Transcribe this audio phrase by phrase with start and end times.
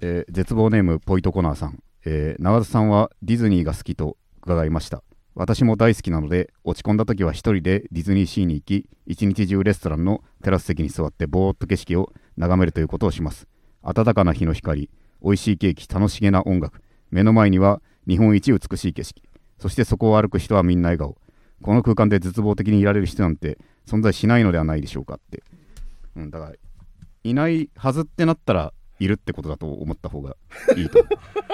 [0.00, 5.02] えー絶望ネームポイトコナーさん、えー永田さんはディズニーが好きと伺いました。
[5.34, 13.46] 私も大好きなので落ち込んだ時は一人でディズニーシーに行き一日中レストランのテラス席に座ってぼーっと景色を眺めるということをします。
[13.82, 14.90] 暖かな日の光
[15.22, 16.80] 美味しいケーキ楽しげな音楽
[17.10, 19.22] 目の前には日本一美しい景色
[19.58, 21.16] そしてそこを歩く人はみんな笑顔。
[21.62, 25.42] この空間で絶望的にいられる人なんて存在しないのではないでしょうかって、
[26.16, 26.52] うん、だから
[27.24, 30.36] いないはずってなったらいるってことだと思った方が
[30.76, 31.04] いいと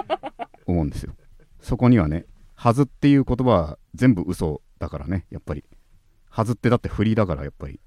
[0.67, 1.15] 思うんですよ。
[1.61, 5.65] そこにはねはずっていう言葉は全部嘘だからねやっぱり。
[6.31, 7.81] はずってだってフリーだからやっぱり。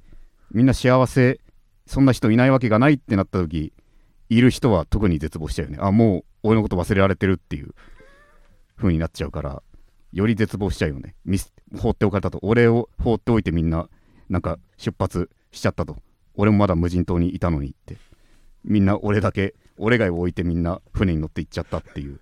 [0.52, 1.40] みんな幸せ
[1.86, 3.74] そんな人いないわけがないってなった時
[4.30, 5.78] いる人は特に絶望しちゃうよね。
[5.82, 7.74] あもう俺のこと忘れられてるっていう。
[8.78, 9.64] 風になっちゃうから
[10.14, 11.16] より絶望しちゃうよね。
[11.26, 12.40] ミス放っておかれたと。
[12.44, 13.90] 俺を放っておいてみんな
[14.30, 15.98] なんか出発しちゃったと。
[16.36, 17.98] 俺もまだ無人島にいたのにって
[18.68, 22.20] みんな俺だけ俺がを置いてみんな船に乗って行っちゃったっていう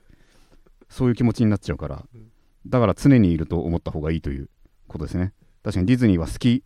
[0.90, 2.06] そういう気持ちになっちゃうから。
[2.68, 4.50] だから常にいると思った方がいいという
[4.88, 5.34] ことですね。
[5.64, 6.64] 確かにディズニーは好き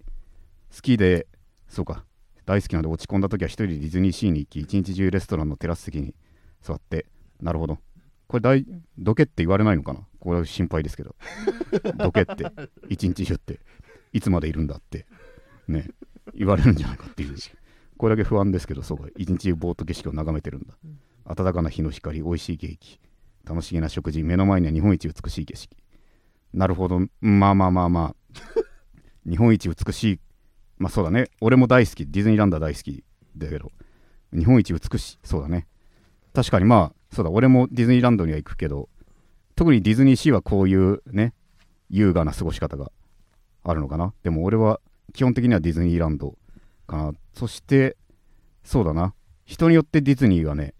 [0.74, 1.28] 好きで
[1.68, 2.06] そうか
[2.46, 6.16] 大好きなので落ち込んだ時は一人でディズニーシーに行き一日中レストランのテラス席に
[6.62, 7.06] 座って
[7.42, 7.80] なるほど。
[8.28, 8.66] これ大
[8.98, 10.00] どけって言われないのかな？
[10.20, 11.16] これは心配ですけど。
[11.98, 12.46] どけって
[12.88, 13.60] 一日中って
[14.14, 15.06] いつまでいるんだって
[15.68, 15.90] ね
[16.34, 17.36] 言われるんじゃないかっていう
[18.00, 19.10] これだけ不安ですけどそうか。
[19.18, 20.74] 一日中ぼーっと景色を眺めてるんだ。
[21.36, 22.98] 暖かな日の光美味しいケーキ
[23.44, 25.76] 楽しげな食事目の前には日本一美しい景色。
[26.54, 27.02] なるほど。
[27.20, 28.40] まあまあまあまあ。
[29.30, 30.20] 日本一美しい。
[30.78, 31.26] まあそうだね。
[31.42, 32.06] 俺も大好き。
[32.06, 33.04] ディズニーランドは大好き
[33.36, 33.70] だけど。
[34.32, 35.20] 日本一美しい。
[35.26, 35.68] そうだね。
[36.34, 36.64] 確かに。
[36.64, 37.32] まあそうだ。
[37.32, 38.88] 俺もディズニーランドには行くけど
[39.58, 41.34] 特にディズニーシーはこういうね
[41.90, 42.94] 優雅な過ごし方が
[43.66, 44.14] あるのかな。
[44.24, 44.80] でも俺は
[45.12, 46.38] 基本的にはディズニーランド
[46.90, 46.98] か。
[46.98, 47.96] なそして
[48.64, 49.14] そうだな。
[49.46, 50.74] 人によってディズニーがね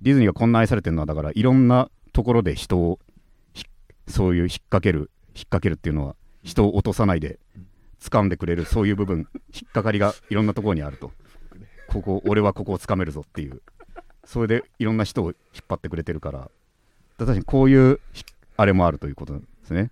[0.00, 2.98] ディズニーがこんな愛されてるのはだからいろんなところで人を
[4.08, 5.08] そういう引っ掛ける引っ
[5.44, 7.38] 掛けるっていうのは人を落とさないで
[8.00, 11.10] 掴んでくれるそういう部分引っかかりがいろんなところにあると。
[11.88, 13.62] ここ俺はここを掴めるぞっていう。
[14.24, 15.34] それでいろんな人を引っ
[15.68, 16.50] 張ってくれてるから。
[17.18, 18.00] 確かにこういう
[18.56, 19.90] あれもあるということですね。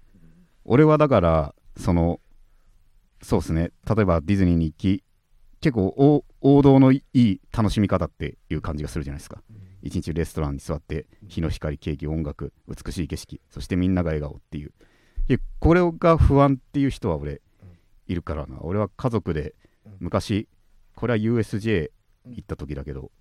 [0.64, 2.20] 俺はだからその
[3.22, 3.70] そうですね。
[3.88, 5.04] 例えばディズニーに行き
[5.62, 9.40] 結構お王道のいい楽しみ方っていう感じがするじゃないですか。
[9.80, 14.72] 一日レストランに座って日の光ケーキ音楽美しい景色そしてみんなが笑顔っていう。
[15.60, 17.40] これが不安っていう人は俺
[18.08, 18.58] いるからな。
[18.60, 19.54] 俺は家族で
[20.00, 20.48] 昔
[20.96, 21.90] これは USJ
[22.26, 23.12] 行った時だけど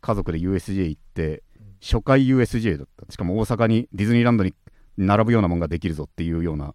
[0.00, 1.42] 家族で USJ 行って
[1.82, 3.12] 初回 USJ だった。
[3.12, 4.54] しかも大阪にディズニーランドに
[4.96, 6.74] 並ぶようなもんができるぞっていうような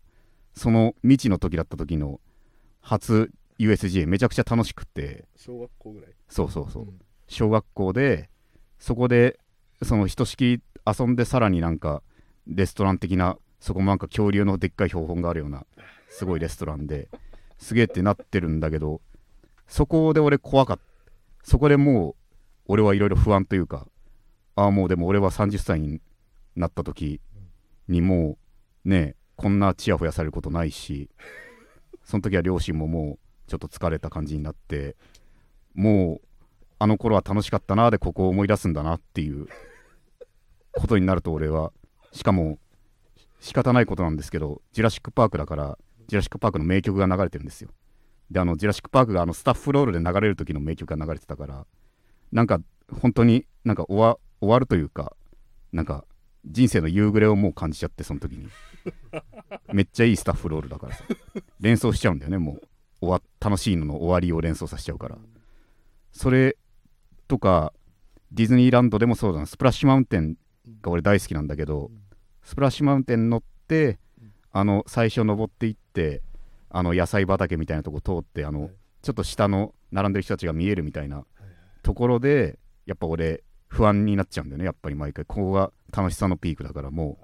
[0.54, 2.20] その未知の時だった時の
[2.80, 5.26] 初 USJ めちゃくちゃ楽しくて。
[5.36, 6.12] 小学校ぐらい？
[6.28, 7.00] そうそうそう、うん。
[7.28, 8.30] 小学校で
[8.80, 9.40] そこで
[9.84, 12.04] そのひとしきり遊んでさらになんか
[12.48, 15.66] レストラン的なそこもなんか恐竜のでっかい標本があるような
[16.10, 17.10] すごいレストランで
[17.58, 19.02] すげえってなってるんだけど
[19.68, 20.84] そこで俺怖かった。
[21.44, 22.16] そこでもう
[22.68, 23.88] 俺はいろいろ不安というか
[24.56, 26.02] ああもうでも俺は30歳に
[26.56, 27.22] なった時
[27.88, 28.38] にも
[28.86, 31.10] うねこんなちやほやされることないし
[32.04, 34.96] その時は両親ももうちょっと疲れた感じになって
[35.74, 36.28] もう
[36.80, 39.48] あの頃は楽しかったなでここを思い出すんだなっていう
[40.74, 41.72] ことになると俺は
[42.12, 42.58] しかも
[43.40, 47.70] 仕方ないことなんですけどジュラシック・パークだからジュラシック・パークの名曲が流れてるんですよ。
[48.32, 51.66] であのジュラシック・パークがあのスタッフロールで流れる時の名曲が流れてたから
[52.32, 52.60] なんか
[53.02, 55.16] 本当になんか終わ終わるというか
[55.72, 56.06] なんか
[56.46, 58.48] 人生の夕暮れをもう感じちゃってその時に。
[59.74, 61.04] めっちゃいいスタッフロールだからさ。
[61.60, 62.62] 連想しちゃうんだよねもう。
[63.02, 65.18] 終わ楽しいのの終わりを連想させちゃうから。
[66.12, 66.58] それ
[67.28, 67.74] とか
[68.32, 69.46] ディズニーランドでもそうだな。
[69.46, 70.36] スプラッシュマウンテン
[70.82, 71.92] が俺大好きなんだけど
[72.44, 74.00] スプラッシュマウンテン乗って
[74.52, 76.22] あの最初登っていって
[76.70, 78.70] あの野菜畑みたいなとこ通ってあの
[79.02, 81.26] ちょっと下の並んでる人たちが見えるみたいな
[81.84, 84.66] ところでやっぱ俺不安になっちゃうんだよね。
[84.66, 85.26] やっぱり毎回。
[85.26, 87.18] ここが楽しさのピークだからも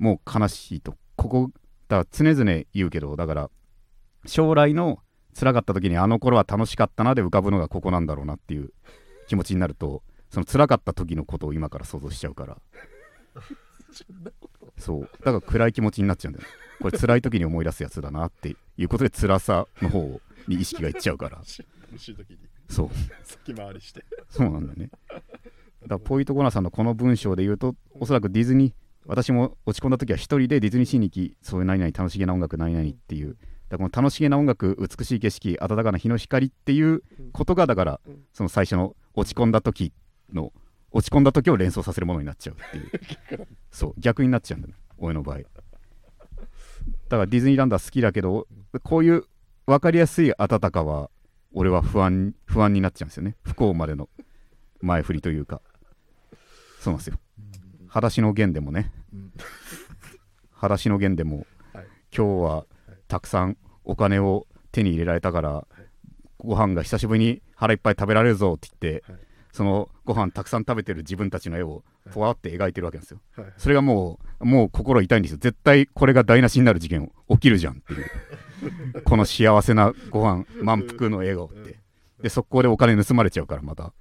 [0.00, 0.96] うもう悲しいと。
[1.16, 1.50] ここ
[1.88, 3.50] だから常々言うけどだから
[4.26, 5.00] 将来の
[5.38, 8.72] 辛かった時にあの頃は楽しかったなで浮かぶのがここなんだろうなっていう
[9.28, 12.56] 気持ちになるとその辛かった時のことを今から想像しちゃうから。
[14.78, 15.02] そう。
[15.02, 16.46] だから暗い気持ちになっちゃうんだよ
[16.80, 21.36] これ辛い時に思い出すやつだなっていうことで辛さの方に意識がいっちゃうから。
[21.36, 21.60] 楽し
[22.12, 22.38] い時に。
[22.68, 22.90] そう。
[23.22, 24.04] 先回りして。
[24.30, 24.90] そうなんだよね。
[25.08, 25.22] だか
[25.88, 28.72] らポイントコーナーさんのこの文章で言うとおそらくディズニー
[29.06, 37.02] 私も落ち込んだ時は一人でディズニーシーに行きそういう何々楽しげな音楽何々っていうだからこの楽しげな音楽美しい景色温かな日の光っていう
[37.32, 38.00] ことがだから
[38.32, 39.92] その最初の落ち込んだ時
[40.32, 40.52] の
[40.90, 43.48] 落ち込んだ時を連想させるものになっちゃうっていう。
[43.70, 45.38] そう逆になっちゃうんだよね俺の場合。
[45.38, 48.46] だからディズニーランドは好きだけど
[48.82, 49.24] こういう
[49.66, 51.10] 分かりやすい温かは
[51.52, 53.36] 俺は不安不安になっちゃうんですよね。
[53.42, 54.08] 不幸までの
[54.80, 55.62] 前振りというか。
[56.80, 57.18] そうなんですよ。
[57.86, 58.92] 裸足の弦でもね。
[59.12, 59.32] うん。
[60.50, 61.86] 裸足の弦でも、はい。
[62.14, 62.66] 今日は
[63.06, 65.66] たくさんお金を手に入れられたから、
[66.38, 69.20] ご飯が久しぶりに腹いっぱい食べられるぞって言って、はい。
[69.52, 73.20] そのご飯たくさん食べてる自分たちの絵をぽわって描いてるわけですよ。
[73.36, 73.46] はい。
[73.58, 75.38] それがもうもう心痛いんですよ。
[75.38, 79.02] 絶対これが台無しになる事件起きるじゃんっていう。
[79.04, 81.78] この幸せなご飯満腹の笑顔って。
[82.22, 83.92] で速攻でお金盗まれちゃうからまた。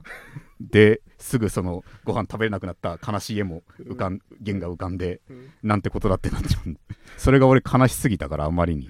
[0.62, 5.19] ですぐそのご飯食べれなくなった悲しい絵も浮かん弦が浮かんで
[5.63, 6.78] なんてことだってなっちゃう
[7.18, 8.89] それが俺悲しすぎたからあまりに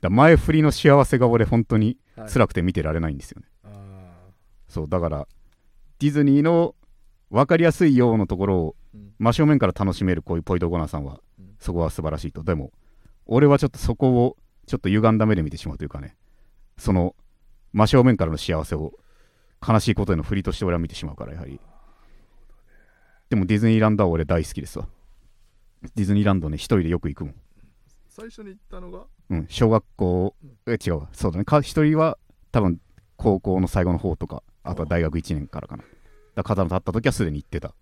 [0.00, 2.30] だ前振りの幸せが俺本当にはい。
[2.30, 4.30] 辛くて見てられないんですよね、あ
[4.68, 5.28] そうだから
[5.98, 6.74] ディズニーの
[7.30, 8.76] 分かりやすいようなところを
[9.18, 11.56] 真正面から楽しめるこういうポイントゴナーさんはうん。
[11.58, 12.42] そこは素晴らしいと。
[12.42, 12.72] でも
[13.26, 16.16] 俺はちょっとそこをちょっと歪んだ目で見てしまうというかね
[16.78, 17.14] その
[17.72, 18.92] 真正面からの幸せを
[19.66, 21.60] 悲しいことへの振りとして俺は見てしまうからやはり。
[23.28, 24.86] でもディズニーランドは俺大好きですわ。
[25.94, 27.34] ディズニーランドね一人でよく行くもん、
[28.08, 30.34] 最初に行ったのがうん、小学校
[30.66, 31.08] え違うわ。
[31.12, 31.44] そうだね。
[31.44, 32.18] か一人は
[32.52, 32.80] 多分
[33.16, 35.84] 高校の最後の方とかあとは大学1年からかな。
[36.34, 37.74] だから肩の立った時はすでに行ってた。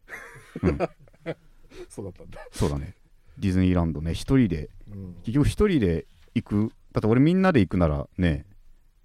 [0.62, 0.78] うん。
[1.88, 2.94] そうだったんだ、そうだね。
[3.38, 4.14] ディズニーランドね。
[4.14, 4.70] 一人で。
[4.90, 5.14] うん。
[5.24, 6.72] 結局一人で行く。
[6.92, 8.46] だって俺みんなで行くならね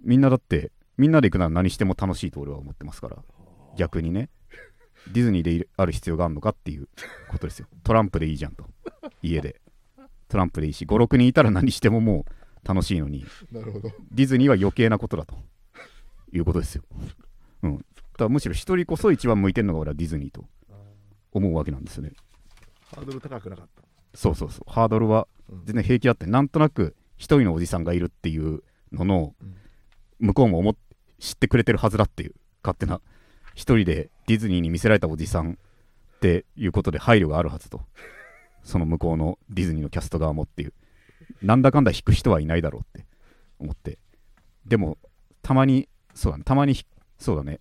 [0.02, 3.18] みんなだってみんなで行くなら何しても楽しいと俺は思ってますから。
[3.76, 4.30] 逆にね。
[5.12, 6.88] ディズニーである必要があるのかっていう
[7.30, 7.68] ことですよ。
[7.84, 8.66] トランプでいいじゃんと。
[9.22, 9.60] 家で
[10.30, 12.26] トランプでいいし56人いたら何してもも
[12.64, 13.26] う楽しいのに。
[13.52, 13.90] なるほど。
[14.12, 15.36] ディズニーは余計なことだと。
[16.32, 16.84] いうことですよ、
[17.64, 17.86] うん、
[18.16, 20.46] だむしろ一人こそ一番向いてるのが俺はディズニーと。
[21.32, 22.14] 思うわけなんですよね。
[22.92, 23.84] ハードル高くなかった。
[24.16, 24.72] そうそうそう。
[24.72, 25.66] ハードルはうん。
[25.66, 29.56] 全然平気だってなんとなく一人のおじさんがいるっていうののうん。
[30.28, 30.76] 向こうも思っ
[31.20, 32.34] 知ってくれてるはずだっていう
[32.64, 33.02] 勝手な
[33.54, 35.58] 一人でディズニーに見せられたおじさん
[36.18, 37.82] っていうことで配慮があるはずと
[38.64, 40.74] その向こうのディズニーのキャスト側もっていう。
[41.42, 43.08] なんだかんだ引く人はいないだろうって
[43.60, 44.00] 思って。
[44.66, 44.98] でも
[45.42, 46.44] たまにそうだね。
[46.44, 46.86] たまにひ
[47.18, 47.60] そうだね。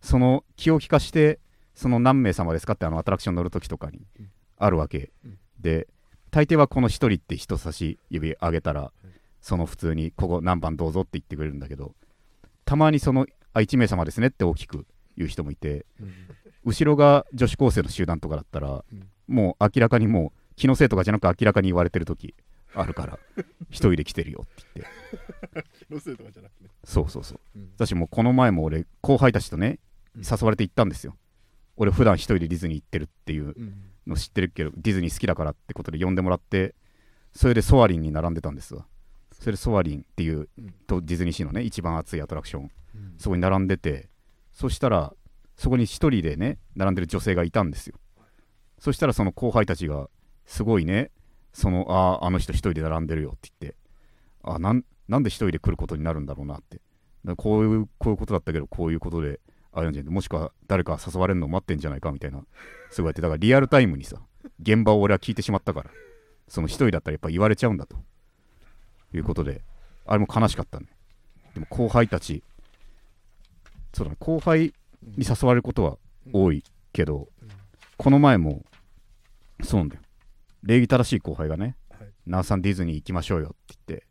[0.00, 1.40] その気を利かして
[1.74, 5.88] その何名様ですかってあのアトラクション乗るときとかにうんあるわけ、うんで
[6.30, 8.92] 大抵はこの一人って人差し指上げたら、
[9.40, 11.94] その普通にここ何番どうぞって言ってくれるんだけど
[12.66, 14.86] たまにそのあ1名様ですねって大きく
[15.16, 16.12] 言う人もいてうん。
[16.64, 22.34] 後ろが女子高生の集団とかだったら、うんもう明らかにもう気のせいとかじゃなく明らかに言われてる時
[22.74, 23.18] あるから
[23.70, 25.86] 一人で来てるよって言って。
[25.86, 26.64] 気のせいとかじゃなくて。
[26.64, 27.40] ねそうそうそう。
[27.56, 27.70] うん。
[27.76, 29.78] 私もうこの前も俺後輩たちとね
[30.14, 30.22] うん。
[30.22, 31.16] 誘われて行ったんですよ。
[31.76, 33.82] 俺普段一人でディズニー行ってるっていううん。
[34.06, 36.74] の知ってるけどディズニー好きだからってことで呼んでもらって
[37.34, 38.86] それでソアリンに並んでたんですわ。
[39.32, 40.74] それでソアリンっていううん。
[40.86, 43.14] とディズニーシーのね一番熱いアトラクションうん。
[43.18, 44.08] そこに並んでて
[44.52, 45.14] そしたら
[45.56, 47.98] そこに一人でね並んでる女性がいたんですよ
[48.78, 50.08] そしたらその後輩たちが
[50.44, 51.10] すごいね
[51.52, 53.78] そのあああの人一人で並んでるよって言って
[54.42, 56.80] あなんなんで一人で来ることになるんだろうなって。
[57.34, 59.40] こういうこういうことだったけどこういうことで
[59.72, 62.40] あれなんじゃないもしくは誰か誘われるのを待ってんじゃないかみたいな
[62.90, 64.18] すごいやってだからリアルタイムにさ
[64.62, 65.90] 現場を俺は聞いてしまったから
[66.46, 67.96] その一人だったらやっぱ言われちゃうんだと。
[69.14, 69.62] いうことで
[70.06, 70.86] あれも悲しかったね。
[71.54, 72.42] でも後輩たち
[73.92, 74.74] そうだね後輩
[75.16, 75.96] に誘われることは
[76.32, 77.28] 多いけど、
[77.96, 78.64] この前も
[79.62, 80.02] そうなんだよ。
[80.62, 84.06] 礼儀正しい後輩がねはい「なあさんディズニー行きましょうよ」って言って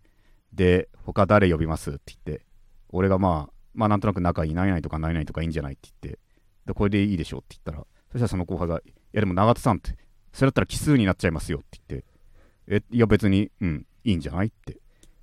[0.54, 1.92] で他誰呼びます？
[1.92, 2.46] って言って
[2.90, 5.74] 俺がまあまあなんとなく仲いいないないとかないないとかいいんじゃない？
[5.74, 6.20] って言って
[6.66, 7.40] でこれでいいでしょ？
[7.40, 9.98] って言ったらそしたらその後輩が「いやでも永田さんって
[10.34, 12.06] それだったら奇数になっちゃいますよ」って言って
[12.68, 14.80] 「えいや別にうんいいんじゃない?」って言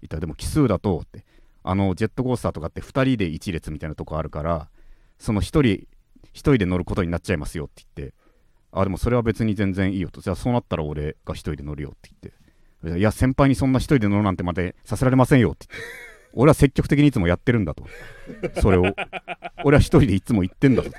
[0.07, 1.25] ったら「でも奇数だと」って
[1.65, 4.69] あのジェットコースターとかって2人で1列みたいなとこあるから
[5.19, 5.87] その1人1
[6.33, 8.15] 人で乗ることになっちゃいますよって言って
[8.73, 10.21] あでもそれは別に全然いいよと。
[10.21, 12.99] じゃあそうなったら俺が1人で乗るよって言って。
[12.99, 15.67] いや先輩にそんな1人で乗るなんてまでさせられませんよって。
[15.69, 15.87] 言って
[16.35, 17.87] 俺は積極的にいつもやってるんだと。
[18.61, 18.85] それを。
[19.65, 20.91] 俺は1人でいつも言ってんだと。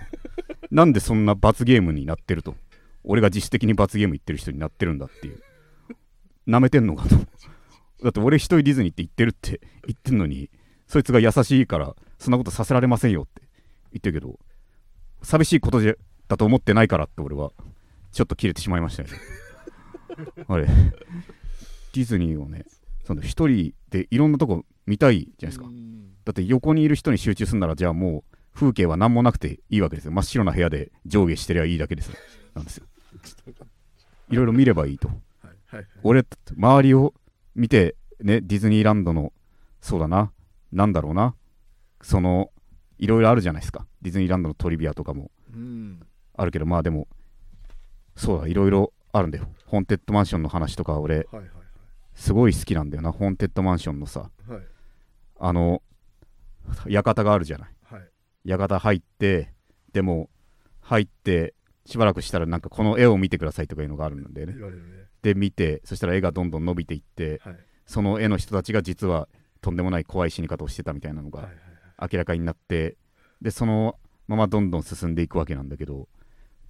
[0.72, 2.56] なんでそんな罰ゲームになってると。
[3.04, 5.42] 俺が自主的に罰ゲーム言ってる人になってるんだっていう。
[6.46, 7.16] なめてんのかと。
[8.04, 10.50] だって俺一人ディズニーって言ってるって言ってんのに
[10.88, 13.42] そいつが優しいからそんなことさせられませんよって
[13.94, 14.38] 言ってるけど
[15.22, 15.94] 寂しいことじゃ
[16.28, 17.52] だと思ってないからって俺は
[18.12, 19.18] ちょっと切れてしまいましたよね。
[20.48, 20.66] あれ。
[20.66, 22.66] ディズニーをね
[23.04, 25.66] その一人でいろんなとこ見たいじゃないですか。
[25.66, 26.14] うん。
[26.26, 30.12] だって横にいる人に集中するならじゃあもう風景は何もなくていいわけですよ。
[30.12, 32.10] 真っ白な部屋で上下してりゃいいだけです。
[32.10, 32.18] よ
[32.56, 32.86] なんですよ。
[34.30, 35.08] いろいろ見ればいいと。
[35.08, 35.88] はいはい。
[36.04, 36.26] 俺
[36.56, 37.14] 周りを
[37.56, 39.34] 見てねディズニーランドの
[39.82, 40.32] そうだな。
[40.72, 41.36] なんだろうな。
[42.02, 42.52] その
[42.98, 43.86] いろいろあるじゃないですか。
[44.02, 45.32] ディズニーランドのトリビアとかも。
[45.54, 46.00] うん
[46.36, 47.08] あるけどまあでも
[48.16, 49.48] そうだいろいろあるんだよ。
[49.66, 51.46] ホーンテッドマンションの話とか俺はいはい
[52.16, 53.12] すごい好きなんだよな。
[53.12, 54.20] ホーンテッドマンションのさ。
[54.22, 54.52] はい。
[54.52, 54.64] はい
[55.40, 55.82] あの
[56.88, 57.70] 館があるじゃない。
[57.84, 58.02] はい。
[58.46, 59.52] 館入って
[59.92, 60.30] でも
[60.80, 61.54] 入って
[61.86, 64.54] しばらくしたらなんかこの絵を見てくださいとかいうのがあるんだよね。
[64.54, 64.62] ね。
[65.22, 67.58] で見てそしたら絵がどんどん伸びていってはい。
[67.86, 69.28] その絵の人たちが実は
[69.62, 71.50] とんでもない怖い死に方をしてたみたいなのが
[72.02, 72.98] 明らかになって
[73.42, 73.98] でその
[74.28, 76.08] ままどんどん進んでいくわけなんだけど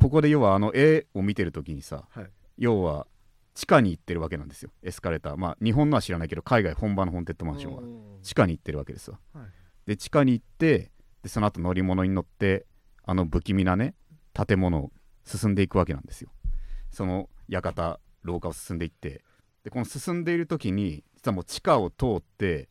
[0.04, 2.30] ここで要はあの絵を見てる時にさはい。
[2.58, 3.08] 要は
[3.54, 4.70] 地下に行ってるわけなんですよ。
[4.84, 5.38] エスカレーター。
[5.38, 7.84] まあ日本のは知らないけど海外本場のホーンテッドマンションは。
[8.22, 9.20] 地下に行ってるわけですわ。
[9.34, 9.46] はい。
[9.86, 10.92] で地下に行って
[11.22, 12.66] でその後乗り物に乗って
[13.06, 13.96] あの不気味なね
[14.34, 14.92] 建物を
[15.24, 16.30] 進んでいくわけなんですよ。
[16.92, 19.24] その館廊下を進んでいって。
[19.64, 22.68] でこの進んでいる時に実はもう地下を通って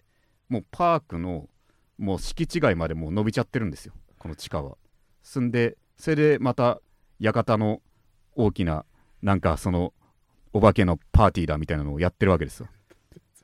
[0.51, 1.49] もうパークの
[1.97, 3.95] もう敷地外までもう伸びちゃってるんですよ。
[4.19, 4.77] この地下は。
[5.23, 6.83] 進んでそれでまた
[7.21, 7.81] 館の
[8.35, 8.85] 大きな
[9.23, 9.93] なんかその
[10.53, 12.69] お化けのパーティーだみたいなのをやってるわけですよ。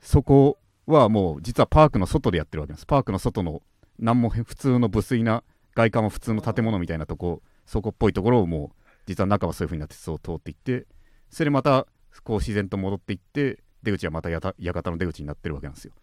[0.01, 2.85] そこはもう実はパークの外でやってるわけです。
[2.85, 3.61] パークの外の
[3.97, 5.43] 何もへ普通の無粋な
[5.75, 10.87] 外観は普通の建物みたいなとこそこっぽいところをもう実は中はそういう風になってそう通っていって
[11.29, 11.87] それでまた
[12.23, 15.93] こう自然と戻っていって出口はまた館の出口になってるわけなんですよ。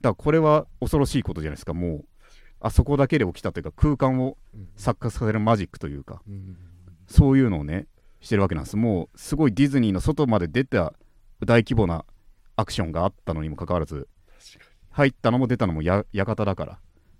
[0.00, 1.72] だからこれは恐ろしいことじゃないですか。
[1.72, 2.04] もう
[2.60, 4.68] あそこだけで起きたというか空間をうん。
[4.76, 6.22] 錯覚させるマジックというか。
[6.26, 6.56] うん
[7.06, 7.86] そういうのをね
[8.20, 8.76] してるわけなんです。
[8.76, 10.92] もうすごいディズニーの外まで出た
[11.44, 12.04] 大規模な
[12.56, 14.08] アクションがあったのにもかかわらず
[14.90, 16.78] 入ったのも出たのも館だから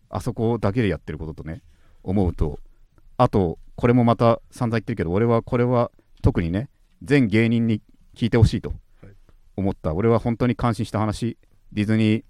[0.09, 1.63] あそこだけでやってることとね
[2.03, 2.59] 思うと。
[3.19, 5.91] あとこれもまた散々言ってるけど俺はこれは
[6.23, 6.69] 特にね
[7.03, 7.83] 全芸人に
[8.15, 8.73] 聞いてほしいと
[9.57, 11.39] 思った、俺は本当に感心した話
[11.73, 12.25] ディズニー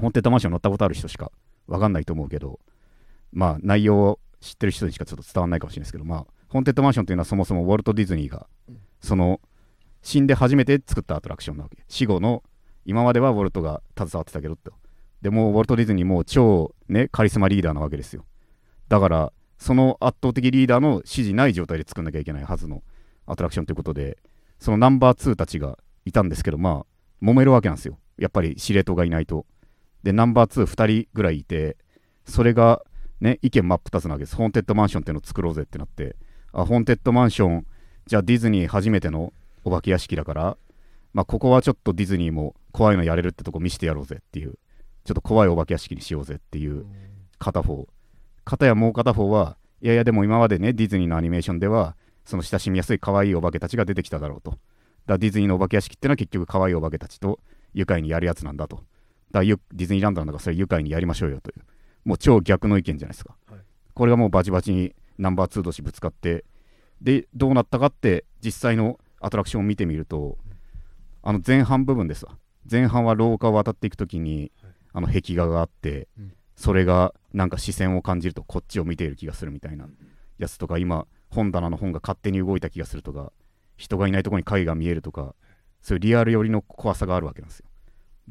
[0.00, 1.30] ホンテッドマンション乗ったことある人しか
[1.66, 2.60] 分かんないと思うけど
[3.32, 8.78] まあ内容を知ってる人にしかちょっと伝わらないかもしれないですけどまあホーンテッドマンションというのはそもそもウォルト・ディズニーがうん。
[9.00, 9.40] その
[10.02, 11.78] 死んで初めて作ったアトラクションなわけ。
[11.88, 12.42] 死後の
[12.84, 14.72] 今まではウォルトが携わってたけどと
[15.22, 18.24] でもうウォルト・ディズニーもう超ねカリスマリーダーなわけですよ。
[18.88, 22.82] だからその圧倒的リーダーの指示ない状態で作んなきゃいけないはずの
[23.26, 24.18] アトラクションということで
[24.58, 27.98] そのナンバー2たちがいたんですけどまあ揉めるわけなんですよ。
[28.18, 29.46] やっぱり司令塔がいないと。
[30.02, 31.76] でナンバー22人ぐらいいて
[32.24, 32.82] それが
[33.20, 34.36] ね意見真っ二つなわけです。
[34.36, 36.16] ホーンテッドマンションっていうのを作ろうぜってなって
[36.52, 37.66] あホーンテッドマンション。
[38.06, 39.32] じゃあディズニー初めての
[39.64, 40.56] お化け屋敷だから。
[41.12, 44.58] まあここはちょっとディズニーも怖いのやれるってとこ見せてやろうぜっていう。
[45.04, 46.86] ちょっと怖いお化け屋敷にしようぜっていう
[47.38, 47.88] 片方。
[48.44, 54.50] 片やもう片方はいやいやでも今までねディズニーのアニメーションではその親しみやすい可愛いお化けたちが出てきただろうと。
[54.50, 54.60] だか
[55.06, 57.40] らディズニーのお化け屋敷ってのは結局可愛いお化けたちと
[57.74, 58.82] 愉快にやるやつなんだと。
[59.30, 61.62] だディズニーランドなんだからそれ愉快にやりましょうよという。
[62.04, 63.60] もう超逆の意見じゃないですか、はい。
[63.94, 66.44] これがもうバチバチにナンバー2同士ぶつかって
[67.00, 70.38] でどうなったかって実際のアトラクションを見てみると
[71.22, 72.36] あの前半部分ですわ。
[72.70, 74.72] 前半は廊下を渡っていくときにはい。
[74.92, 76.32] あの壁画があって、うん。
[76.56, 79.88] それがなんか視線を感じるとこっちを見ている気がするみたいな
[80.38, 83.32] やつとか今本棚の本が勝手に動いた気がするとか
[83.78, 85.34] 人がいないところに影が見えるとか
[85.80, 87.66] そういうリアル寄りの怖さがあるわけなんですよ。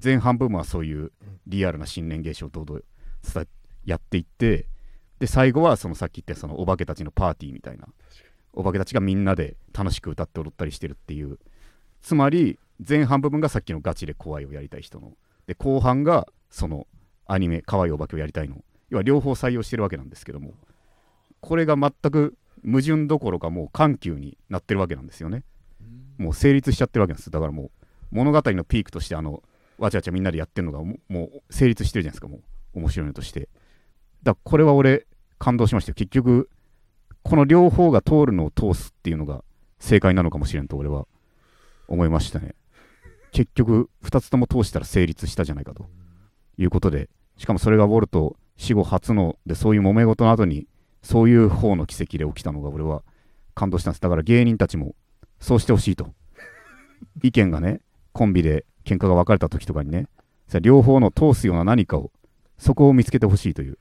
[0.01, 1.12] 前半部分はそういう
[1.48, 2.81] リアルな新年芸を堂々
[3.34, 3.48] 伝え
[3.86, 4.67] やっていって
[5.20, 7.88] で最後はそのさっき言ったそのお化けたちのパーティーみたいな。
[8.54, 11.38] お化けたちがみんなで楽しく歌って踊ったりしてるっていう。
[12.02, 12.58] つまり
[12.88, 15.14] 前半部分がさっきのガチで怖いをやりたい人の。
[15.46, 16.88] で後半がその
[17.26, 18.64] アニメ可愛いお化けをやりたいの。
[18.90, 20.54] 要は両方採用してるわけなんですけども。
[21.42, 25.44] これが全く矛盾どころかもう緩急になってるわけなんですよね。
[26.18, 27.32] もう成立しちゃってるわけなんです。
[27.32, 27.72] だからもう
[28.12, 29.44] 物語のピークとしてあの
[29.78, 32.42] わちゃわちゃみんなでやってるのがもうもう成立してるじゃないですかもう。
[32.80, 33.50] 面白いのとして。
[34.24, 35.08] だからこれは俺
[35.39, 35.96] 感動しましたよ。
[35.96, 36.50] 結局
[37.24, 39.43] この両方が通るのを通すっていうのが
[39.79, 41.08] 正解なのかもしれんと俺は
[41.88, 42.55] 思いましたね。
[43.31, 45.88] 結局2つとも通したら成立したじゃないかと
[46.58, 50.67] いうことでしかもそれがウォルト死後初のでそういう揉め事の後に
[51.01, 53.03] そういう方の奇跡で起きたのが俺は
[53.55, 54.01] 感動したんです。
[54.01, 54.96] だから芸人たちも
[55.39, 56.13] そうしてほしいと。
[57.24, 57.81] 意見がね
[58.12, 60.08] コンビで喧嘩が分かれた時とかにね
[60.62, 62.12] 両方の通すような何かを
[62.58, 63.77] そこを見つけてほしいという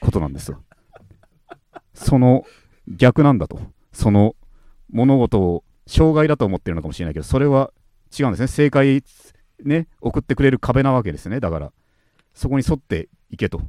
[0.00, 0.62] ことなんですよ。
[2.02, 2.44] その
[2.88, 3.60] 逆なんだと。
[3.92, 4.36] その
[4.90, 7.72] 物事を障害だと思ってるのかもしれないけどそれは
[8.18, 8.46] 違うんですね。
[8.46, 9.02] 正解
[9.64, 11.40] ね送ってくれる壁なわけですね。
[11.40, 11.72] だから
[12.34, 13.62] そこに沿っていけと。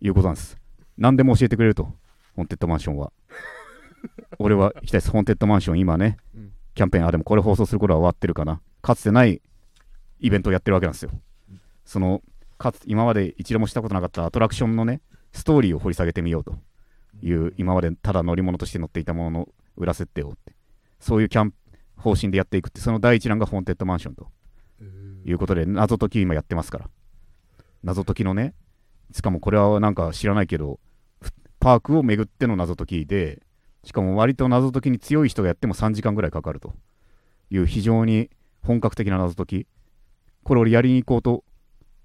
[0.00, 0.56] いうことなんです。
[0.96, 1.92] 何でも教えてくれると。
[2.34, 3.12] ホンテッドマンションは。
[4.38, 5.10] 俺は行きたいです。
[5.10, 6.16] ホンテッドマンション今ね。
[6.74, 8.60] キャンペーンあでもこれ放送する頃は終わってるかな。
[8.82, 9.42] かつてない
[10.20, 11.10] イベントをやってるわけなんですよ。
[11.84, 12.22] その
[12.56, 15.02] かつ今まで一度もしたことなかったアトラクションのね
[15.32, 16.54] ストーリーを掘り下げてみようと。
[17.22, 20.54] いう今までただ乗り物として乗っていたものの裏設定をって。
[20.98, 21.54] そういうキャン
[21.96, 24.28] 方針でやっていくってその第一弾がホーンテッドマンションと
[24.80, 25.30] えー。
[25.30, 26.90] いうことで謎解き今やってますから。
[27.82, 28.54] 謎解きのね
[29.12, 30.78] しかもこれはなんか知らないけど
[31.22, 33.42] ふパークを巡っての謎解きで
[33.84, 36.74] しかも割と謎解きに強い人がやっても3時間ぐらいかかると。
[37.50, 38.30] いう非常に
[38.62, 39.66] 本格的な謎解き。
[40.44, 41.44] これ俺やりに行こうと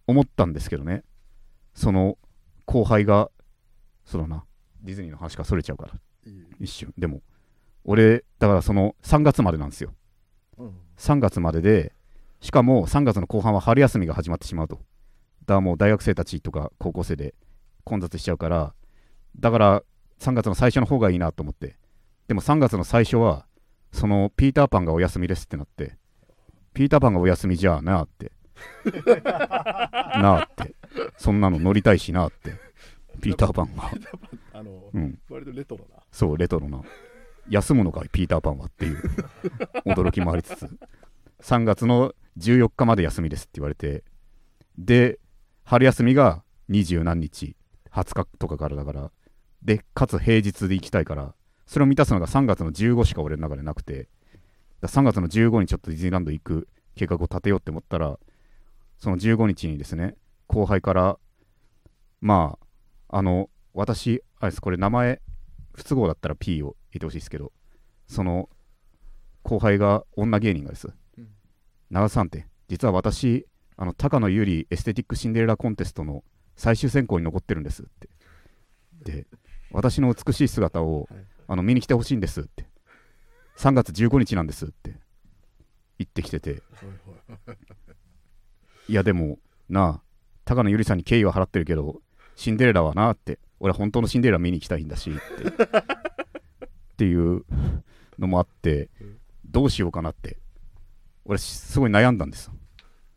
[0.07, 1.03] 思ったんですけどね。
[1.73, 2.17] その
[2.65, 3.29] 後輩が
[4.05, 4.43] そうだな
[4.85, 5.93] ディズニーの話からそれちゃうから。
[6.25, 6.93] いい一瞬。
[6.97, 7.21] でも
[7.83, 9.93] 俺だからその3月までなんですよ。
[10.57, 10.73] うん。
[10.97, 11.93] 3月までで
[12.41, 14.75] しかも3月の後半は春休みが始まってしまうと。
[14.75, 17.35] だからもう大学生たちとか高校生で
[17.83, 18.73] 混雑しちゃうから。
[19.39, 19.83] だから
[20.19, 21.77] 3月の最初の方がいいなと思って。
[22.27, 23.45] でも3月の最初は
[23.91, 25.97] そのピーターパンがお休みですってなって。
[26.73, 28.31] ピーターパンがお休みじゃあなあって。
[29.15, 30.75] なあって。
[31.17, 32.55] そんなの乗りたいしなって
[33.25, 33.91] ピーターパンが。
[34.53, 35.19] あのうん。
[35.29, 36.01] 割とレトロな。
[36.11, 36.81] そう、レトロな。
[37.49, 39.01] 休むのかい、ピーターパンはっていう
[39.85, 40.79] 驚きもありつつ、
[41.41, 44.03] 3月の14日まで休みですって言われて、
[44.77, 45.19] で、
[45.63, 47.55] 春休みが二十何日、
[47.91, 49.11] 20日とかからだから、
[49.61, 54.09] で、かつ平日で行きたいから、それを満たすのが3月の15しか俺の中でなくて、
[54.81, 58.19] だ3月の15にちょっとディズニーランド行く計画を立てようって思ったら、
[58.97, 60.15] その15日にですね、
[60.47, 61.17] 後輩から、
[62.21, 62.64] まあ、
[63.15, 65.21] あの、私、あれです、これ名前、
[65.73, 67.53] 不都合だったら P を入れてほしいですけど、
[68.07, 68.49] その
[69.41, 71.29] 後輩が女芸人がです、うん。
[71.89, 76.25] 長瀬さんって、実は私、あの高野由里エステティックシンデレラコンテストの
[76.57, 78.09] 最終選考に残ってるんですって。
[79.01, 79.27] で、
[79.71, 81.25] 私の美しい姿をはい。
[81.47, 82.67] あの見に来てほしいんですって。
[83.59, 84.99] 3月15日なんですって。
[85.99, 86.57] 言ってきてて、は
[88.89, 89.39] いやでも
[89.69, 90.03] なあ、
[90.43, 92.01] 高野由里さんに敬意は払ってるけど、
[92.35, 97.45] シンデレラはなって、俺は本当のシンデレラ見に行きたいんだしってっていう
[98.19, 100.37] のもあってうん、どうしようかなって、
[101.25, 102.51] 俺しすごい悩んだんです。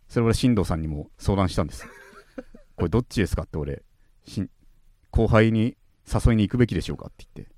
[0.09, 1.87] それ俺、進藤さんにも相談したんです。
[2.77, 3.83] これどっちですかって俺、
[5.11, 5.77] 後輩に
[6.07, 7.53] 誘いに行くべきでしょうかって言って、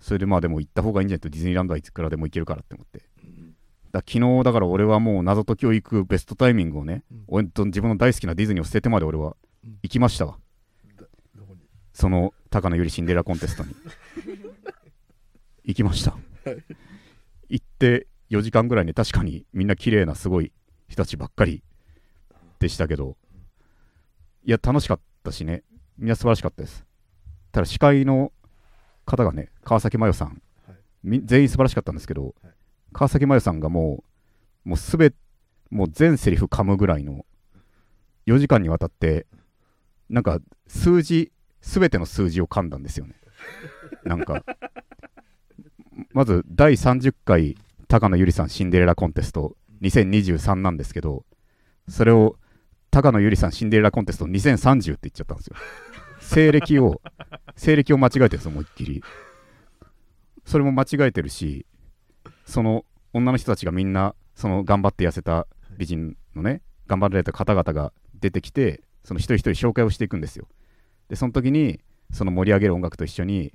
[0.00, 3.02] それでまあでも行った方がいいんじゃないとディズニーランドはいつからでも行けるからって思って。
[3.92, 9.34] だ昨日だから俺はもう謎解きを行くベストタイミングをね、うん俺と自分の大好きなディズニーを捨ててまで俺はうん
[9.82, 10.38] 行きましたわ、
[11.92, 13.74] その高野由里シンデレラコンテストに。
[15.64, 16.16] 行きました。
[17.48, 20.52] 行って4時間ぐらいね確かにみんな綺麗なすごい
[20.88, 21.62] 人たちばっかり
[22.58, 23.16] でしたけど
[24.44, 25.62] いや楽しかったしね。
[25.98, 26.86] みんな素晴らしかったです。
[27.52, 28.32] ただ司会の
[29.04, 30.76] 方がね川崎麻世さん、はい。
[31.02, 32.34] み全員素晴らしかったんですけど、
[32.92, 34.02] 川崎麻世さんがも
[34.64, 35.12] うもうすべ
[35.70, 37.26] もう全セリフ噛むぐらいの
[38.26, 39.26] 4時間にわたって
[40.10, 43.14] なんか数字すべての数字を噛んだんですよね。
[44.04, 44.44] なんか
[46.12, 47.56] まず第30回
[47.88, 51.24] 高野由里さんシンデレラコンテスト2023なんですけど
[51.88, 52.36] それを
[52.90, 55.56] 高野由里さんシンデレラコンテスト2030って言っちゃったんですよ。
[56.20, 57.00] 西暦を
[57.56, 59.02] 西暦を間違えてるんですよ思いっきり。
[60.44, 61.66] それも間違えてるし
[62.46, 65.46] その女の人たちがみんなその頑張って痩せた
[65.78, 70.46] 美人のね頑張られた方々が出てきてその一人一人紹介をしていくんですよ。
[71.08, 71.80] でその時に
[72.12, 73.52] その盛り上げる音楽と一緒に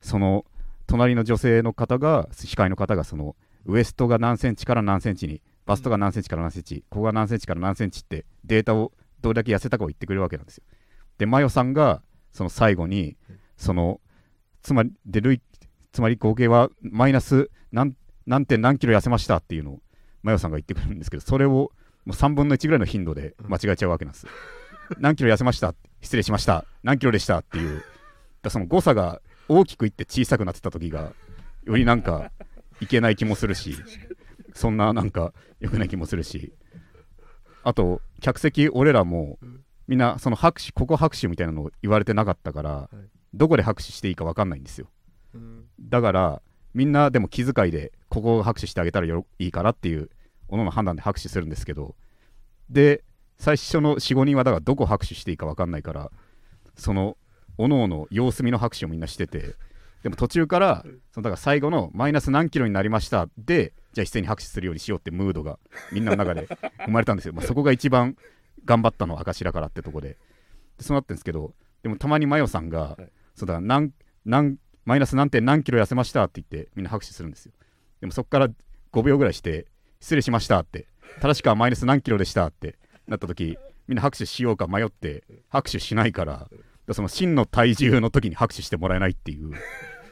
[0.00, 0.44] その
[0.86, 10.64] 隣の女性の方が司会の方がそのウエストが何センチから何センチにバストが何センチから何センチここが何センチから何センチってデータをどれだけ痩せたかを言ってくれるわけなんですよ。
[11.18, 13.16] でマヨさんがその最後に
[13.56, 14.00] その
[14.62, 15.40] つまりで累
[15.92, 17.94] つまり合計はマイナス何
[18.26, 19.36] 何点何キロ痩せました？
[19.36, 19.80] っていうのを
[20.22, 21.70] マヨさんが言ってくれるんですけどそれをも
[22.06, 24.26] う3分の1ぐらいの頻度で間違えちゃうわけなんです。
[24.98, 25.74] 何キロ痩せました？
[26.00, 26.64] 失礼しました。
[26.82, 27.38] 何キロでした？
[27.38, 27.82] っていう。
[28.42, 31.12] だその誤差が大きくいって小さくなってた時が
[31.64, 32.30] よりなんか
[32.80, 33.76] いけない気もするし
[34.54, 36.52] そんななんか良くない気もするし。
[37.64, 39.38] あと客席俺らも
[39.86, 42.90] みんなその拍手ここ拍手みたいなの言われてなかったから、
[43.34, 44.88] どこで拍手していいか分かんないんですよ。
[45.80, 46.42] だから
[46.74, 50.10] みんなでも気遣いでここを拍手してあげたらよいいかなっていう
[50.48, 51.94] おのの判断で拍手するんですけど。
[52.68, 53.04] で
[53.42, 56.12] 最初の45人はだからどこ拍手していいか分かんないから
[56.76, 57.16] その
[57.58, 59.56] おのおの様子見の拍手をみんなしてて
[60.04, 65.58] でも途中からそのだから最後のマイナス何キロになりましたでじゃあ一斉に拍手するようにしようってムードが
[65.90, 66.46] みんなの中で
[66.86, 68.16] 生まれたんですよ、まあ、そこが一番
[68.64, 70.10] 頑張ったのは証だからってとこで。
[70.78, 71.52] でそうなってるんですけど
[71.82, 73.10] でもたまにマヨさんが、はい。
[73.34, 73.92] そうだ何
[74.24, 77.52] 何マイナス何点何キロ痩せましたって言ってみんな拍手するんですよ。
[78.00, 78.48] でもそこから
[78.92, 79.66] 5秒ぐらいして
[79.98, 80.86] 失礼しましたって
[81.20, 86.48] 正しくはマイナス何キロでしたってなった時みんな拍手しようか迷って拍手しないから
[86.92, 89.52] その真の体重の時に拍手してもらえないっていう。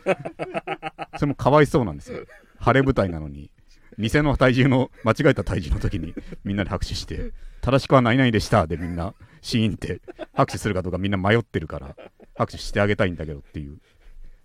[1.19, 2.25] それもかわいそうなんですよ。
[2.59, 3.51] 晴れ舞台なのに
[3.99, 10.01] 偽の体重の間違えた体重の時にみんなで拍手して正しくは何々でしたでみんなシーンって
[10.33, 11.97] 拍手するかどうかみんな迷ってるから
[12.37, 13.79] 拍手してあげたいんだけどっていう。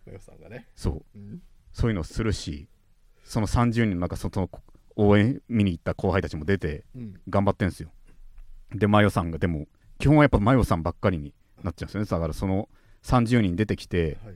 [0.06, 0.68] マヨさんがね。
[0.76, 1.18] そう。
[1.18, 1.42] うん。
[1.72, 2.68] そういうのをするし
[3.24, 4.50] その30人の中その
[4.96, 7.14] 応援見に行った後輩たちも出てうん。
[7.30, 7.92] 頑張ってんすよ
[8.74, 9.68] でマヨさんがでも
[10.00, 12.68] 基本はやっぱマヨさんばっかりになっちゃうんですよねだからその
[13.04, 14.36] 30人出てきてはい。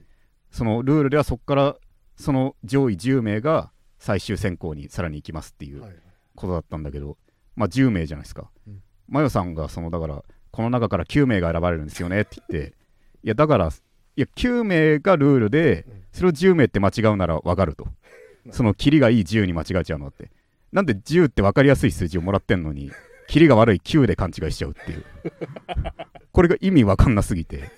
[0.50, 1.76] そのルールではそこから
[2.16, 5.98] その上位10名が最終選考にさらに行きますっていうはいはい。
[6.34, 7.18] ことだったんだけど、
[7.54, 8.50] まあ10名じゃないですか。
[8.66, 12.74] うんマヨさんがそのだからこの中から9名が選ばれるんですよねって言って
[13.24, 13.70] いやだからい
[14.20, 17.88] や9名がルールでうんそれを10名って間違うなら分かると
[18.52, 20.30] そのキリがいい10に間違えちゃうのって
[20.72, 22.92] なんで10って分かりやすい数字をもらってんのに
[23.30, 25.04] キリが悪い9で勘違いしちゃうっていう。
[26.32, 27.70] これが意味分かんなすぎて。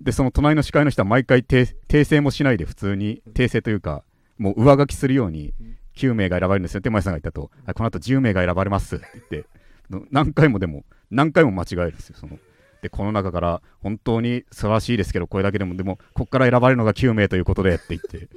[0.00, 4.04] でその隣の司会の人は毎回訂正もしないで普通に訂正というか
[4.38, 5.52] もう上書きするように
[5.96, 6.80] 9名が選ばれるんですよ。
[6.80, 8.96] って前さんが言ったと、あこの後10名が選ばれます。
[8.96, 9.48] って言って。
[10.10, 12.16] 何回もでも何回も間違えるんですよ。
[12.18, 12.38] その
[12.82, 18.28] でこの中から本当に素晴らしいですけどこれだけでもでもここから選ばれるのが9名ということでって言って。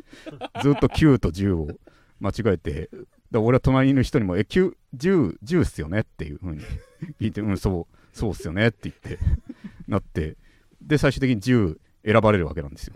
[0.64, 1.68] ずっと9と10を
[2.22, 2.90] 間違えて。
[3.32, 6.62] で俺は隣の人にも「え9 10, 10っすよね」っていう風に。
[7.20, 9.20] 聞いて「うんそうそうっすよね」って言って
[9.88, 10.38] なって。
[10.82, 12.96] で最終的に10選ばれるわけなんですよ。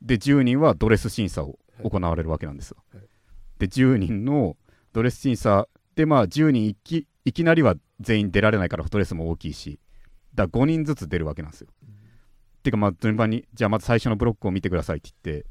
[0.00, 2.76] で10人はドレス審査を行われるわけなんですよ。
[3.58, 4.56] で10人の
[4.92, 9.80] ドレス審査でまあ10人いきいきなりは全員出られないからドレスも大きいし
[10.34, 11.68] だから5人ずつ出るわけなんですよ。
[12.62, 15.46] てかまあ順番にじゃあまず最初のブロックを見てくださいって言って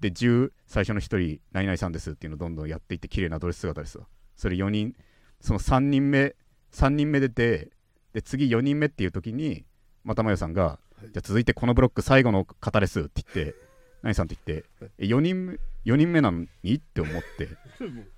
[0.00, 4.06] で10最初の1人何々さんですっていうのをどんどんやっていって綺麗なドレス姿ですわ。
[4.36, 4.94] それ4人
[5.40, 6.34] その3人目
[6.72, 7.70] 3人目出て
[8.12, 9.64] で次4人目っていう時に
[10.04, 11.06] またまよさんが、い。
[11.06, 13.54] じゃあ続いてこのブロック最後の方ですって言って
[14.02, 17.48] 何さんって言ってえ4人目4人目なのにって思って。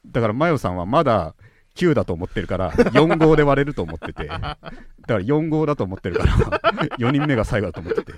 [0.06, 1.34] だからマヨさんはまだ
[1.76, 4.26] 9だと思ってるから4号で割れると思ってて。
[4.26, 4.58] だか
[5.06, 6.34] ら4号だと思ってるから
[6.98, 8.12] 4人目が最後だと思ってて。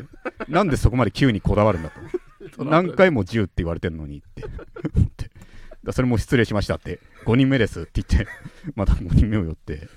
[0.49, 2.01] なんでそこまで9にこだわるんだと。
[2.65, 4.23] 何回も10って言われてるのにっ
[5.17, 5.31] て
[5.91, 8.31] それも失礼しましたって5人目ですって言って
[8.77, 9.89] また5人目を寄って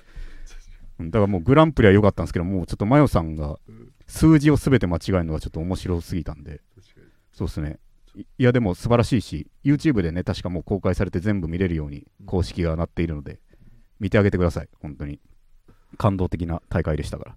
[0.98, 6.60] うんだからもうグランプリは良かったんですけどもうちょっとマヨさんがうん数字を全て間違えるのがちょっと面白すぎたんで。
[7.32, 7.78] そうですね。
[8.14, 13.40] いいや、でも素晴らしいし、YouTube でね、確かもう公開されて全部見れるように公式がなっているので、
[14.00, 15.20] 見てあげてください、本当に。
[15.98, 17.36] 感動的な大会でしたから。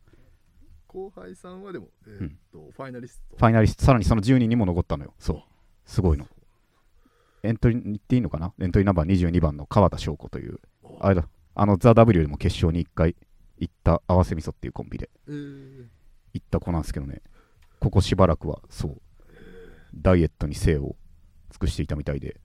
[0.87, 3.37] 後輩さんはでも、えーっと、ファイナリスト。
[3.37, 5.13] ファイナリスト、さらにその10人にも残ったのよ。
[5.19, 5.43] そう。
[5.85, 6.27] すごいの。
[7.43, 8.53] エントリーに行っていいのかな？
[8.59, 10.59] エントリーナンバー22番の川田翔子という、
[10.99, 13.15] あれだ、あのザ・ W でも決勝に1回
[13.57, 17.21] 行った合わせ味噌っていうコンビで行った子なんですけどね、
[17.79, 19.01] ここしばらくはそう、
[19.95, 20.95] ダイエットに精を
[21.51, 22.39] 尽くしていたみたいで、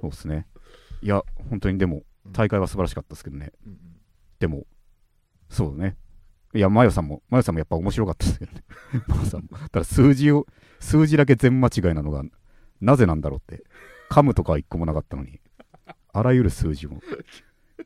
[0.00, 0.46] そうですね。
[1.02, 3.78] いや、本当にでも、大会は素晴らしかったですけどね、うん
[4.38, 4.66] でも、
[5.48, 5.96] そうだね。
[6.54, 8.64] いや、マヨさんも、マヨさんもやっぱ面白かったですけどね。
[9.08, 9.48] マヨさんも。
[9.70, 10.46] ただ数字を、
[10.78, 12.22] 数字だけ全間違いなのが、
[12.80, 13.64] なぜなんだろうって。
[14.10, 15.40] 噛むとかは一個もなかったのに、
[16.12, 16.90] あらゆる数字を、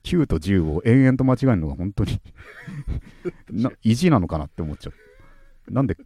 [0.05, 2.21] 9と10を延々と間違えるのが本当に
[3.51, 4.91] な、意地なのかなって思っちゃ
[5.69, 5.73] う。
[5.73, 5.97] なんで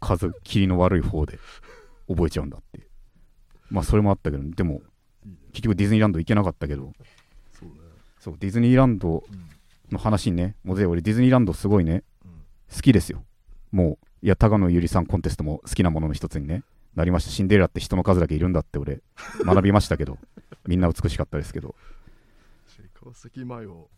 [0.00, 1.38] 数、霧の悪い方で
[2.08, 2.86] 覚えちゃうんだって。
[3.70, 4.82] まあ、それもあったけど、でも、
[5.52, 6.92] 結局ディズニーランド行けなかったけど、
[7.52, 7.74] そうね。
[8.18, 9.48] そう、ディズニーランドうん
[9.92, 12.30] の話にね、もうぜ俺ディズニーランドすごいね、うん
[12.74, 13.22] 好きですよ。
[13.70, 16.62] もう、いや、高野ゆりさんコンテストも好きなものの一つにね、
[16.94, 17.30] なりました。
[17.30, 19.02] シンデレラって人の数だけいるんだって俺、
[19.44, 20.18] 学びましたけど、
[20.66, 21.74] みんな美しかったですけど。
[22.94, 23.88] 川崎麻世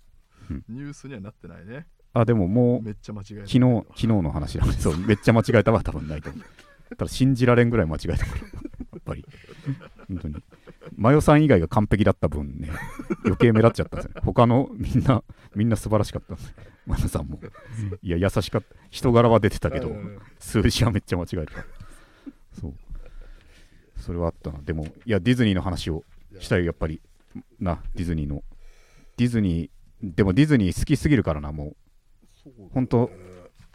[0.51, 1.87] うんニュースにはなってないね。
[2.13, 4.73] あ、でももう、めっちゃ間違えた昨日、昨日の話だね。
[4.79, 6.97] そう、めっちゃ間違えたは多分ないと思う。
[6.97, 8.45] ただ信じられんぐらい間違えたから、や
[8.99, 9.25] っぱり。
[10.09, 10.37] 本当に。
[10.97, 12.71] マヨさん以外が完璧だった分ね、
[13.25, 14.21] 余計目立っちゃったんですよね。
[14.25, 16.55] 他のみんな、みんな素晴らしかったんですよ。
[16.87, 17.41] マヨさんも。
[18.03, 18.77] いや、優しかった。
[18.91, 21.65] 人柄は出てたけど、うん数字はめっちゃ間違えるから。
[22.61, 22.75] そう。
[23.97, 24.61] それはあったな。
[24.63, 26.05] でも、いや、ディズニーの話を
[26.41, 27.01] したい、やっぱり。
[27.59, 28.43] な、ディズニーの。
[29.17, 31.75] ディズニー、でもディズニー好きすぎるからな、も
[32.47, 32.51] う。
[32.73, 33.11] 本当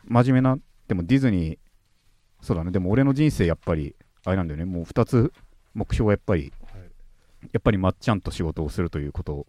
[0.06, 1.60] 真面目な、でもディズニー、
[2.42, 5.34] そうだね、でも俺の人生やっぱり、あれなんだよね、もう2つ
[5.74, 6.82] 目標はやっぱり、はい。
[7.52, 9.48] やっぱりまっちゃんと仕事をするということ。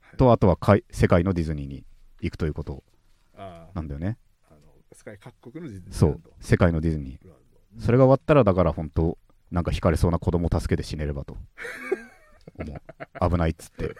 [0.00, 0.16] はい。
[0.16, 1.84] と、あとはかい世界のディズニーに
[2.20, 2.82] 行くということ。
[3.36, 4.18] なんだよね。
[4.50, 4.58] あの
[4.92, 6.20] 世界各国のディズニーそう。
[6.40, 7.82] 世界のディズニー。
[7.82, 9.18] それが終わったらだから本当
[9.50, 11.36] なんか惹かれそうな子供助けて死ねればと。
[12.58, 13.30] 思う。
[13.30, 13.94] 危ないっつって。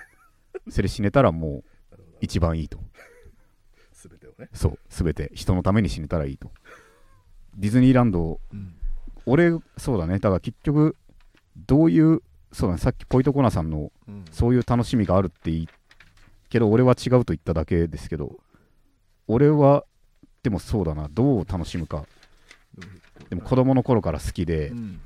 [0.71, 2.81] それ死ねたらもう一番いいと。
[3.93, 4.79] 全てをね、そう。
[4.89, 6.51] 全て人のために死ねたらいいと。
[7.57, 8.75] ディズニーランドうん。
[9.27, 10.15] 俺そうだね。
[10.19, 10.97] だから結局
[11.57, 12.81] どういうそうだね。
[12.81, 14.25] さっきポイトコナさんのうん。
[14.33, 15.69] そういう楽しみがあるっていい
[16.49, 18.39] けど俺は違うと言っただけですけど
[19.27, 19.85] 俺は
[20.43, 21.09] でもそうだな。
[21.11, 22.07] どう楽しむか。
[23.31, 25.01] でも子供の頃から好きで、うん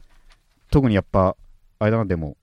[0.70, 1.37] 特にやっぱ
[1.78, 2.37] あれだなでも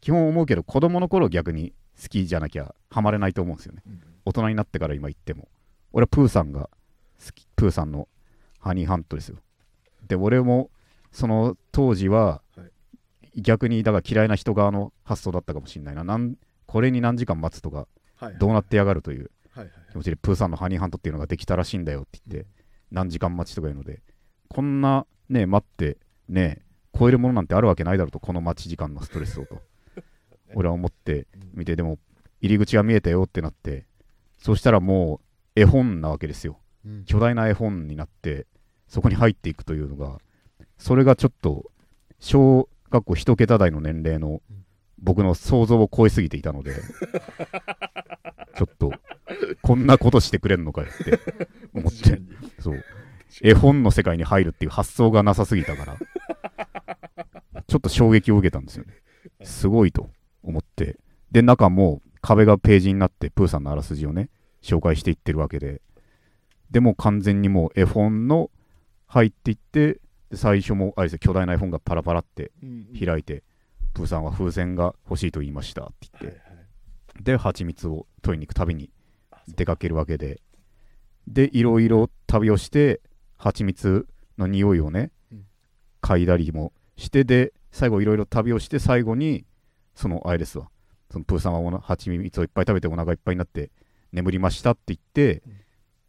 [0.00, 3.82] 基本思うけど子供の頃逆に好きじゃなきゃハマれないと思うんですよね。
[3.86, 4.00] うん。
[4.24, 5.48] 大人になってから今言っても。
[5.92, 6.68] 俺はプーさんが
[7.24, 8.08] 好きプーさんの
[8.58, 9.38] ハニーハントですよ。
[10.06, 10.70] で俺も
[11.10, 12.64] その当時はは
[13.34, 13.42] い。
[13.42, 16.04] 逆にだから嫌いな人側の発想だったかもしれないな。
[16.04, 19.30] なんこれに何時間待つとかはいどうなってやがるという
[19.90, 22.48] 気持ちでプーさんのハニーハントっていうのができたらしいんだよって言って
[22.90, 24.02] 何時間待ちとかいうので
[24.48, 25.98] こんなね待って
[26.28, 26.62] ね
[26.98, 29.62] 超えるものなんてあるわけないだろうとこの待ち時間のストレスをと。
[30.54, 31.50] 俺は思ってうん。
[31.54, 31.98] 見てでも
[32.40, 33.86] 入り口が見えたよってなって
[34.38, 35.20] そしたらも
[35.56, 36.60] う絵本なわけですよ。
[36.84, 37.04] うん。
[37.04, 38.46] 巨大な絵本になって
[38.88, 40.18] そこに入っていくというのが
[40.78, 41.70] それがちょっと
[42.18, 44.42] 小学校一桁台の年齢の
[44.98, 46.74] 僕の想像を超えすぎていたので
[48.56, 48.92] ちょっと
[49.62, 51.18] こんなことしてくれんのかよって
[51.74, 52.20] 思って。
[52.60, 52.82] そう。
[53.42, 55.96] 絵本の世界に入るっていう発想がなさすぎたから
[57.68, 58.94] ちょっと衝撃を受けたんですよね。
[59.42, 60.10] すごいと
[60.42, 60.98] 思って。
[61.30, 64.30] で中も壁がページになってプーさんのあらすじをね
[64.62, 65.82] 紹介していってるわけで。
[66.70, 68.50] でも完全にもう絵本の
[69.06, 70.00] 入っていって
[70.30, 73.44] で最初もあれですよ巨大な絵本がパラパラってうん開いて
[73.94, 76.38] プーさんは風船が欲しいと言いましたって言って。
[76.38, 76.56] はいはい
[77.22, 78.90] で蜂蜜を取りに行く旅に
[79.48, 80.40] 出かけるわけで。
[81.26, 83.00] でいろいろ旅をして
[83.36, 84.06] 蜂蜜
[84.38, 85.46] の匂いをね、うん。
[86.02, 89.44] 嗅いだりもしてで最後いろいろ旅をして最後に
[89.94, 90.70] そのあれですわ
[91.12, 93.70] そのプーさんはおな蜂蜜をいっぱい食べてお腹いっぱいになって
[94.12, 95.60] 眠りましたって言って、うん。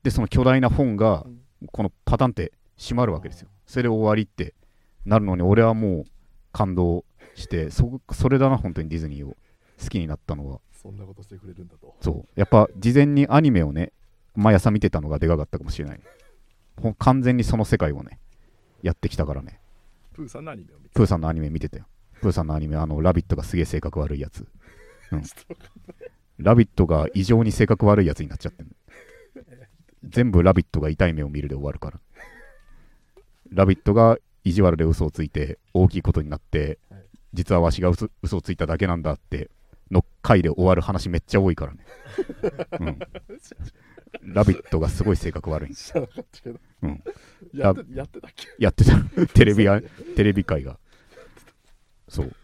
[0.02, 1.42] でその巨大な本がうん。
[1.72, 3.50] このパタンって閉まるわけですよ。
[3.66, 4.54] それで終わりって
[5.06, 6.06] なるのに俺はもう
[6.54, 7.04] 感動
[7.36, 9.36] してそそれだな本当にディズニーを。
[9.82, 10.60] 好きになったのは。
[10.72, 11.96] そんなことしてくれるんだと。
[12.00, 12.40] そう。
[12.40, 13.92] やっぱ事前にアニメをね
[14.36, 16.00] 毎朝見てたのがでかかったかもしれない。
[17.00, 18.20] 完全にその世界をね
[18.84, 19.60] やってきたからね
[20.18, 20.90] プーさんのアニメを見て。
[20.96, 21.86] プーさんのアニメ見てたよ。
[22.22, 24.48] プーさんのアニメあのラビットがすげえ性格悪いやつ。
[25.14, 25.24] うん。
[26.40, 28.70] ラビットが異常に性格悪いやつになっちゃってる
[30.04, 32.02] 全部ラビットが痛い目を見るで終わるから。
[33.52, 39.52] ラビットが意地悪で嘘をついて大きいことになって、はい実はわしが嘘嘘をついただけなんだって
[39.92, 41.86] の回で終わる話めっちゃ多いからね、
[42.80, 43.00] うん、
[44.24, 45.76] ラビットがすごい性格悪い。
[45.76, 47.04] 知らなかったけど、うん。
[47.54, 48.48] やってやってたっけ？
[48.60, 49.00] やってた。
[49.34, 49.82] テレビや
[50.16, 50.80] テレビ界が。
[52.08, 52.36] そう。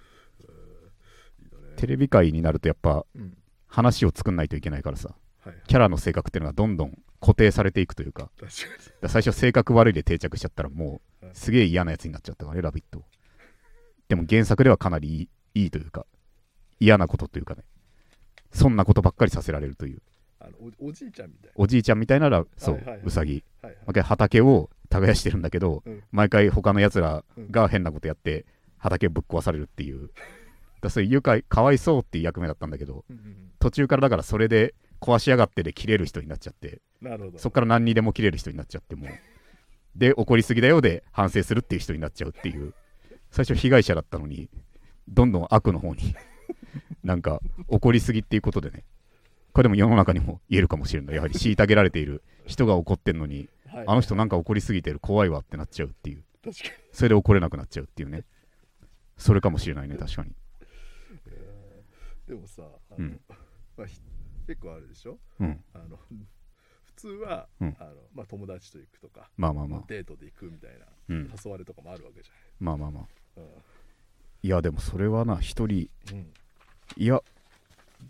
[1.78, 3.38] テレビ界になるとやっぱうん。
[3.68, 5.16] 話を作んないといけないからさ。
[5.40, 5.56] はい。
[5.68, 8.30] キャラの性格っていうのがどんどん固定されていくというか。
[9.08, 11.36] 最初性格悪いで定着しちゃったらもうはい。
[11.36, 13.04] すげえ嫌なやつになっちゃったからね「ラビット!」
[14.10, 16.06] でも原作ではかなりいいというか
[16.80, 17.64] 嫌なことというかね。
[18.52, 19.96] そんなことばっかりさせられるという。
[19.96, 20.02] に
[20.44, 23.06] あのおおじいちゃんみたいおじいちゃんみたいならそう、はいはいはい。
[23.06, 23.44] うさぎ。
[23.62, 23.86] なはいはい。
[23.88, 26.04] 毎回畑を耕してるんだけど、うん。
[26.12, 28.46] 毎回他のやつらが変なことやって
[28.78, 30.08] 畑をぶっ壊されるっていう。
[30.08, 30.14] だか
[30.84, 37.40] らそういう愉快かわいそうっていう役目だったんだけどうんうん途中からだからそれで壊しやがってで切れる人になっちゃってうんなるほど。
[37.40, 39.10] そっから何にでも切れる人になっちゃってもう。
[39.96, 42.74] で怒りすぎだよで反省するっていう人になっちゃうっていう。
[43.32, 44.48] 最初被害者だったのに
[45.08, 46.16] どんどん悪の方に
[47.04, 48.84] なんか怒りすぎっていうことでね
[49.54, 51.16] これでも世の中にも言えるかもしれない。
[51.16, 53.86] やはり虐げられている人が怒ってんのにはい。
[53.88, 56.24] あの人なんか怒りすぎてる怖いわってなっちゃうっていう。
[56.44, 56.72] 確かに。
[56.92, 58.24] それで怒れなくなっちゃうっていうね。
[59.18, 60.32] それかもしれないね確かに。
[62.28, 63.22] でもさあの、うん。
[63.78, 64.00] まあ、ひ
[64.48, 65.18] 結構あるでしょ？
[65.40, 65.64] うん。
[65.74, 65.98] あの
[66.86, 67.76] 普通は、うん。
[67.80, 69.84] あのまあ、友達と行くとか、まあまあまあ。
[69.88, 71.32] デートで行くみたいなうん。
[71.44, 73.04] 誘われとかもあるわけじまあまあまあ。
[73.38, 73.50] ゃない、
[74.44, 76.34] いやでもそれはな一人うんうん。
[76.98, 77.22] いや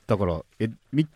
[0.08, 1.08] だからえみ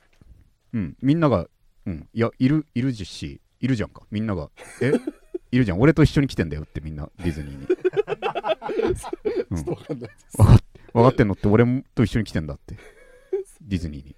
[0.73, 0.97] うん。
[1.01, 1.47] みんなが
[1.85, 2.09] うん。
[2.13, 4.03] いやいるいるしいるじゃんか。
[4.11, 4.49] みんなが
[4.81, 4.93] え？
[5.51, 5.79] いるじゃん。
[5.79, 7.65] 俺と一緒に来てんだよってみんなディズニーに。
[9.49, 9.57] うん。
[9.57, 10.59] ちょっとわかんな分かっ
[10.93, 12.75] 分かってんのって俺もと一緒に来てんだって。
[13.61, 14.15] ディズニーに。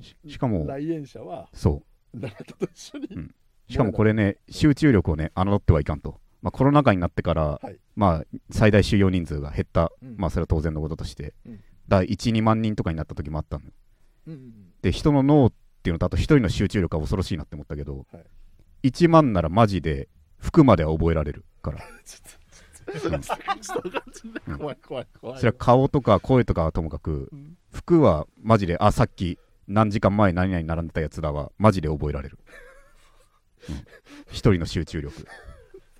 [0.00, 1.82] ししかも来園者はそ
[2.14, 3.34] 永田と一緒に、うん。
[3.68, 7.78] うしかもこれね集中力をね侮ってはいかんと、まあ、コロナ禍になってから、はい。
[7.96, 10.16] まあ最大収容人数が減った、うん。
[10.16, 11.60] まあそれは当然のこととして、うん。
[11.88, 13.72] だ12万人とかになった時もあったのよ。
[14.28, 18.18] うんうんで人の脳っていうのとあと一人の集中力が恐ろしいなって思ったけど、は
[18.82, 18.88] い。
[18.88, 21.78] 1万ならマジで服までは覚えられるから。
[24.56, 25.38] 怖い怖い怖い。
[25.38, 27.56] それは顔とか声とかはともかくうん。
[27.72, 32.38] 服はマジであさっき何時間前何々並んでたやつだわマジで覚えられる、
[33.68, 33.76] うん。
[34.28, 35.26] 一人の集中力。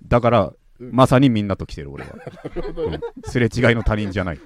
[0.03, 0.91] だからうん。
[0.91, 2.15] まさにみんなと来てる俺は、
[2.55, 2.91] う
[3.27, 3.29] ん。
[3.29, 4.39] すれ違いの他人じゃない。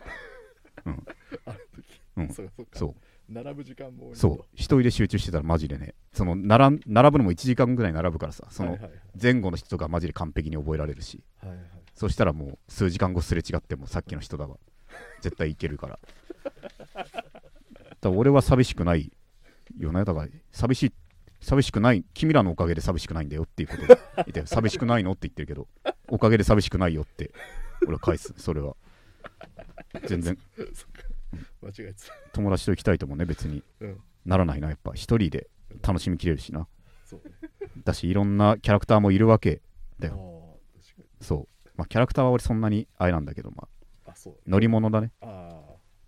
[2.18, 2.30] うん。
[2.30, 2.80] そうかそうか。
[2.80, 2.96] そう
[3.34, 4.46] 並ぶ時間もそう。
[4.54, 5.96] 一人で集中してたらマジでね。
[6.14, 8.48] その並ん並ぶのも1時間ぐらい並ぶからさ。
[8.50, 8.78] その
[9.22, 11.24] 前後の人とかマジで完璧に覚えられるし。
[11.42, 11.58] はいはい。
[11.60, 14.58] はいそしたらもう数時間後すれ違ってもさっきの人だわ。
[15.22, 16.00] 絶対いけるから。
[16.94, 17.10] だか
[18.02, 19.12] ら俺は寂しくない
[19.78, 20.04] よね。
[20.04, 20.94] だから寂しい
[21.42, 23.86] 寂しくない君らのおかげで寂しくないんだよっていうこと。
[23.86, 25.68] で言って寂しくないのって言ってるけど
[26.10, 27.32] おかげで寂しくないよって
[27.84, 28.34] 俺は返す。
[28.38, 28.76] それは。
[30.08, 30.38] 全然
[31.62, 32.14] 間違えてた。
[32.34, 33.64] 友達と行きたいともね別に。
[33.80, 34.02] うん。
[34.26, 34.70] ならないな。
[34.70, 35.50] やっぱ一人で
[35.82, 36.68] 楽しみきれるしな。
[37.06, 37.50] そうね。
[37.84, 39.62] だしいろんなキャラクターもいるわけ
[40.00, 40.58] だよ。
[41.22, 41.70] そう。
[41.76, 43.68] まあキャラクターは俺そんなにあれなんだけどま
[44.06, 44.36] ああそう。
[44.50, 45.12] 乗り物だね。
[45.22, 45.60] あ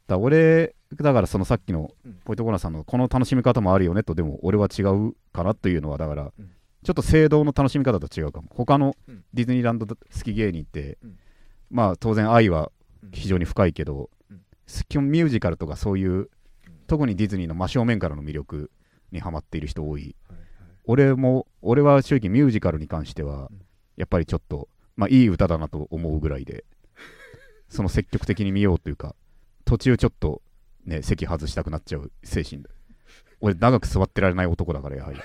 [0.07, 2.13] だ俺だからそのさっきのうん。
[2.23, 6.51] ポイントコーナーさんのこの楽しみ方もあるよねとでも俺は違うかなというのはだからうん。
[6.83, 8.47] ちょっと聖堂の楽しみ方と違うかも。
[8.53, 9.23] 他のうん。
[9.33, 11.17] ディズニーランド好き芸人ってうん。
[11.71, 12.71] まあ当然愛は
[13.03, 13.11] うん。
[13.11, 14.07] 非常に深いけどうん
[14.88, 16.30] 基本ミュージカルとかそういう
[16.88, 18.71] 特にディズニーの真正面からの魅力
[19.12, 20.15] にハマっている人多い。
[20.28, 20.45] はいはい。
[20.86, 23.62] 俺も俺は正直ミュージカルに関してはうん
[23.97, 26.65] やっぱりちょっとまあいい歌だなと思うぐらいで
[27.69, 29.15] その積極的に見ようというか
[29.63, 30.41] 途中ちょっと
[30.86, 32.69] ね席外したくなっちゃう精神で。
[33.41, 35.19] 俺長く座ってられない男だからやはり、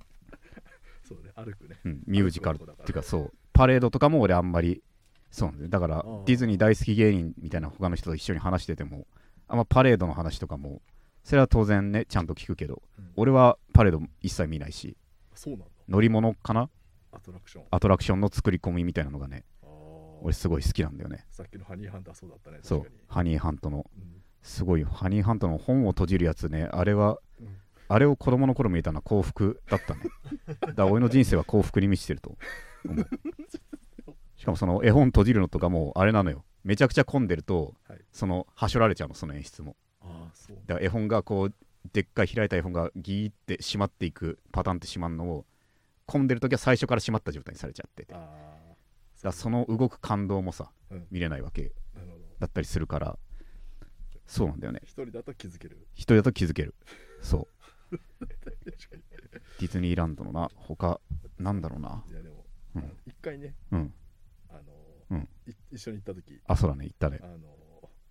[1.02, 1.78] そうね歩くね。
[1.84, 3.32] うん、ミュージカルっていうかそう。
[3.52, 4.82] パレードとかも俺あんまり
[5.30, 9.06] そうなんだからーディズニー大好き芸人みたいな他の人と一緒に話してても
[9.48, 10.80] あんまパレードの話とかも
[11.24, 13.10] それは当然ねちゃんと聞くけどうん。
[13.16, 14.96] 俺はパレード一切見ないし
[15.34, 15.66] そうなんだ。
[15.88, 16.68] 乗り物かな？
[17.12, 17.64] アトラクション。
[17.70, 19.68] アトラクションの作り込みみたいなのがねあー。
[20.22, 21.26] 俺すごい好きなんだよね。
[21.30, 23.04] さっきのハニーハンターそうだったねそう確かに。
[23.08, 23.86] ハニーハントの。
[23.96, 24.22] うん。
[24.42, 26.68] すごいハニーハントの本を閉じるやつね。
[26.72, 27.56] あれはうん。
[27.88, 30.00] あれを子供の頃見たのは幸福だったね。
[30.60, 32.36] だから俺の人生は幸福に満ちてると
[32.84, 33.06] 思う
[34.40, 36.46] しかもその絵本閉じるのとかもあれなのよ。
[36.64, 37.98] めちゃくちゃ混んでると、はい。
[38.10, 39.76] そのはしょられちゃうのその演出も。
[40.00, 40.56] ああそう。
[40.66, 41.54] だから絵本がこう
[41.92, 45.44] でっかい開いた絵本がギーって閉まっていくパターンって閉まるのを
[46.06, 48.06] 混んでる時は最初から閉まった状態にされちゃって。
[48.06, 48.14] て
[49.22, 51.06] だその動く感動もさ、うん。
[51.10, 51.72] 見れないわけ
[52.38, 53.18] だったりするから。
[54.26, 54.80] そうなんだよね。
[54.84, 55.86] 一人だと気づける？
[55.92, 56.74] 一人だと気づける。
[57.20, 57.46] そ
[57.92, 57.96] う。
[59.60, 60.98] ディズニーランドのな他
[61.38, 62.02] なんだろうな。
[62.08, 62.96] いやでもうん。
[63.20, 63.94] 回ねうん
[65.70, 66.40] 一緒に行った時。
[66.46, 67.20] あそうだね行ったね。
[67.22, 67.38] あの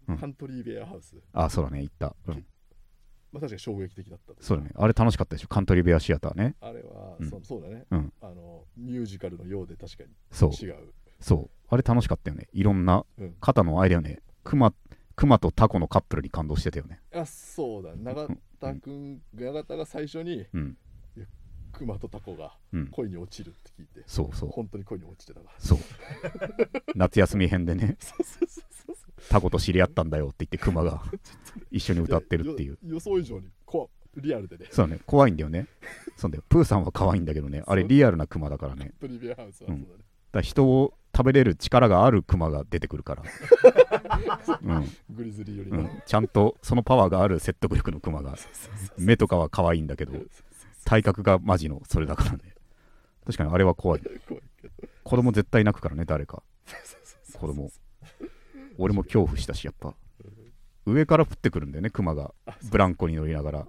[0.10, 0.17] うん。
[0.17, 1.15] カントリーベアハウス。
[1.34, 2.15] あそうだね行った。
[2.28, 2.45] うん。
[3.32, 4.34] まあ確かに衝撃的だった。
[4.39, 4.71] そうだね。
[4.75, 5.47] あれ楽しかったでしょ？
[5.47, 6.56] カントリーベアシアターね。
[6.62, 7.30] あれはうん。
[7.30, 7.86] そうそうだね。
[7.91, 8.13] うん。
[8.21, 10.10] あのミュージカルのようで確かに。
[10.32, 10.49] そう。
[10.52, 10.93] 違う。
[11.19, 11.49] そう。
[11.67, 12.47] あれ楽しかったよね。
[12.54, 13.36] いろんなうん。
[13.39, 14.19] 肩のあれだよね。
[14.43, 14.73] クマ
[15.15, 17.02] クマとタコのカップルに感動してたよね。
[17.13, 17.95] あそうだ。
[17.95, 18.28] 永
[18.60, 20.78] 田君永田が最初にうん
[21.80, 22.88] クマとタコがうん。
[22.88, 24.50] 恋に落ちるって聞いてそうそう。
[24.50, 25.80] 本当に恋に落ちてたからそう。
[26.96, 27.98] 夏休み編でね。
[29.30, 31.02] タコと知り合ったんだよって言ってクマが
[31.72, 32.72] 一緒に歌ってるっていう。
[32.74, 34.65] よ予想以上にこうリアルでね。
[34.72, 35.02] そうだね。
[35.06, 35.68] 怖いんだよね。
[36.18, 36.44] そうだよ。
[36.50, 37.63] プーさんは可愛いんだけどね。
[37.65, 38.92] あれリアルなクマだからね。
[39.00, 40.02] トリビアハウスはそうだね、だか
[40.34, 43.24] ら人を食べれる力があるクマが出てくるから、
[44.62, 44.86] うん。
[45.10, 48.36] グリズリーよりの、うん、ちゃんとそのパワーがある説得力のクマが
[48.98, 50.13] 目とかは可愛いんだけど
[50.89, 52.39] 体格がマジのそれだからね。
[53.23, 54.02] 確かにあれは怖い。
[55.04, 56.41] 子供絶対泣くからね誰か。
[57.32, 57.69] 子供。
[58.80, 59.93] 俺も恐怖したしやっぱ。
[60.88, 62.34] 上から降ってくるんだよねクマが。
[62.71, 63.67] ブランコに乗りながら。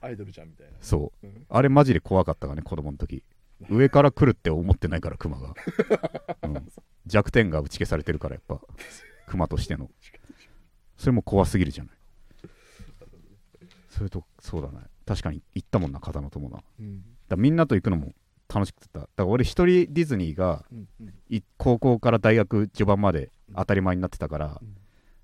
[0.00, 1.26] アイドルちゃんみたいな、そう。
[1.26, 1.46] うん。
[1.48, 3.22] あれマジで怖かったからね子供の時。
[3.70, 5.54] 上から来るって思ってないからクマが、
[6.42, 6.68] うん、
[7.06, 8.60] 弱点が打ち消されてるからやっぱ。
[9.28, 9.88] クマとしての。
[10.96, 11.96] それも怖すぎるじゃない。
[13.88, 17.02] それとそうだね確かに行ったもんな片野ともなうん。
[17.28, 18.12] らみんなと行くのも
[18.52, 21.14] 楽しくてだから俺一人ディズニーがうんうん。
[21.28, 24.76] い高校から大学序盤まで当たり前になってたから、うん。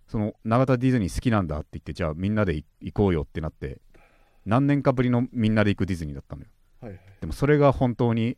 [0.09, 3.81] その永田ディズニー好きなんだって言ってじゃあみんなでい行こうよってなって
[4.45, 6.49] 何年かぶりのみんなで行くディズニーだったのよ。
[6.81, 7.01] はいはい。
[7.21, 8.37] でもそれが本当に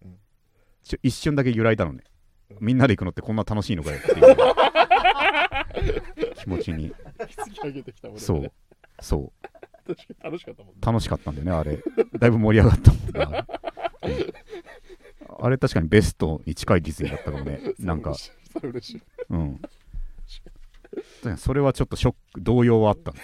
[1.02, 2.04] 一瞬だけ揺らいだのね。
[2.50, 2.56] うん。
[2.60, 4.36] みんなで行くのってこんな楽しいのかよっていう。
[6.36, 6.92] 気持ちに。
[7.18, 8.52] 突き上げてきた俺そう。
[9.00, 9.53] そ確かに
[10.22, 10.80] 楽しかったもんね。
[10.82, 11.82] う楽しかったんだよねあれ。
[12.18, 13.00] だいぶ盛り上がったもん
[13.32, 13.44] ね。
[15.40, 17.60] あれ,確かにベストに近いディズニーだったかもね。
[17.78, 18.14] なんか。
[18.14, 18.30] そ
[18.62, 19.02] れ嬉しい。
[19.30, 19.60] うん。
[21.36, 23.18] それはちょっとショック動揺はあったの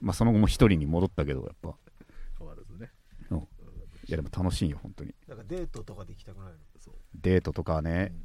[0.00, 1.74] まあその後も一人に戻ったけどやっぱ。
[2.38, 2.90] 変わらずね。
[3.30, 3.38] うん。
[3.38, 3.42] い
[4.08, 5.14] やでも楽しいよ本当に。
[5.28, 6.58] なんかデートとかで行きたくないの？
[7.14, 8.12] デートとかね。
[8.12, 8.24] うん。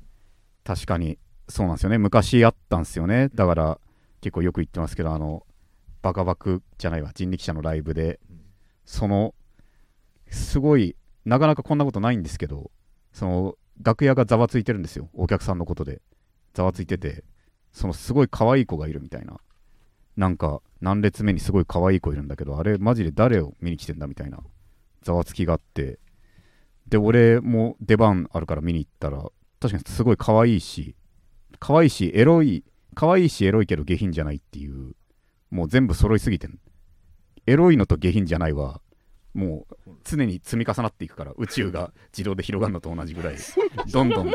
[0.64, 1.18] 確かに。
[1.48, 1.98] そうなんですよね。
[1.98, 3.30] 昔あったんですよね。
[3.34, 3.80] だから
[4.22, 5.46] 結構よく言ってますけどあの
[6.02, 8.20] バカバクじゃないわ人力車のライブで。
[8.30, 8.42] うん。
[8.86, 9.34] その
[10.30, 10.96] すごい
[11.26, 12.72] なかなかこんなことないんですけど
[13.14, 16.02] その楽屋がざわついてるんですよお客さんのことで。
[16.54, 17.24] ざわついてて
[17.72, 19.40] そのすごい可愛い子がいるみたいな。
[20.18, 24.40] なんか何列目にすごい可愛い子いるんだけどあれマジで誰を見に来てんだみたいな
[25.04, 26.00] ざわつきがあって。
[26.88, 29.24] で俺も出番あるから見に行ったら
[29.62, 30.96] 確かにすごい可愛いし
[31.60, 34.94] 可愛いしエロい可愛いしエロいけど下品じゃないっていう
[35.52, 36.60] もう全部揃いすぎてん。
[37.46, 38.82] エロいのと下品じゃないは
[39.34, 43.36] もう常に積み重なっていくから宇宙が自動で広がるのと同じぐらい。
[43.92, 44.32] どんどん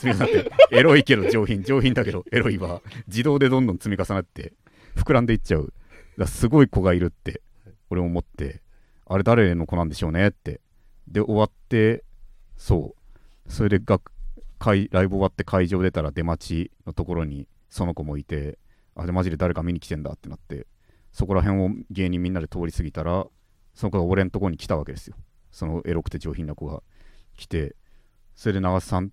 [0.00, 4.52] 積み重なってエロいけど上品上品だけどエロいは自動でどんどん積み重なって
[4.94, 5.72] 膨らんでいっちゃう。
[6.18, 7.42] だすごい子がいるって
[7.90, 8.62] 俺も思って
[9.06, 10.60] あれ誰の子なんでしょうねって。
[11.08, 12.04] で終わって
[12.56, 12.94] そ
[13.48, 13.52] う。
[13.52, 14.10] それで学
[14.58, 18.58] 会ライブ終わって会場出たら出待ちのところにその子もいて
[18.96, 20.66] あれマジで誰か見に来てんだってなって
[21.12, 23.26] そこら辺を芸人みんなで通り過ぎたら
[23.74, 25.16] その子が俺のとこに来たわけですよ。
[25.50, 26.82] そのエロくて上品な子が
[27.36, 27.76] 来て
[28.34, 29.12] それで長瀬さん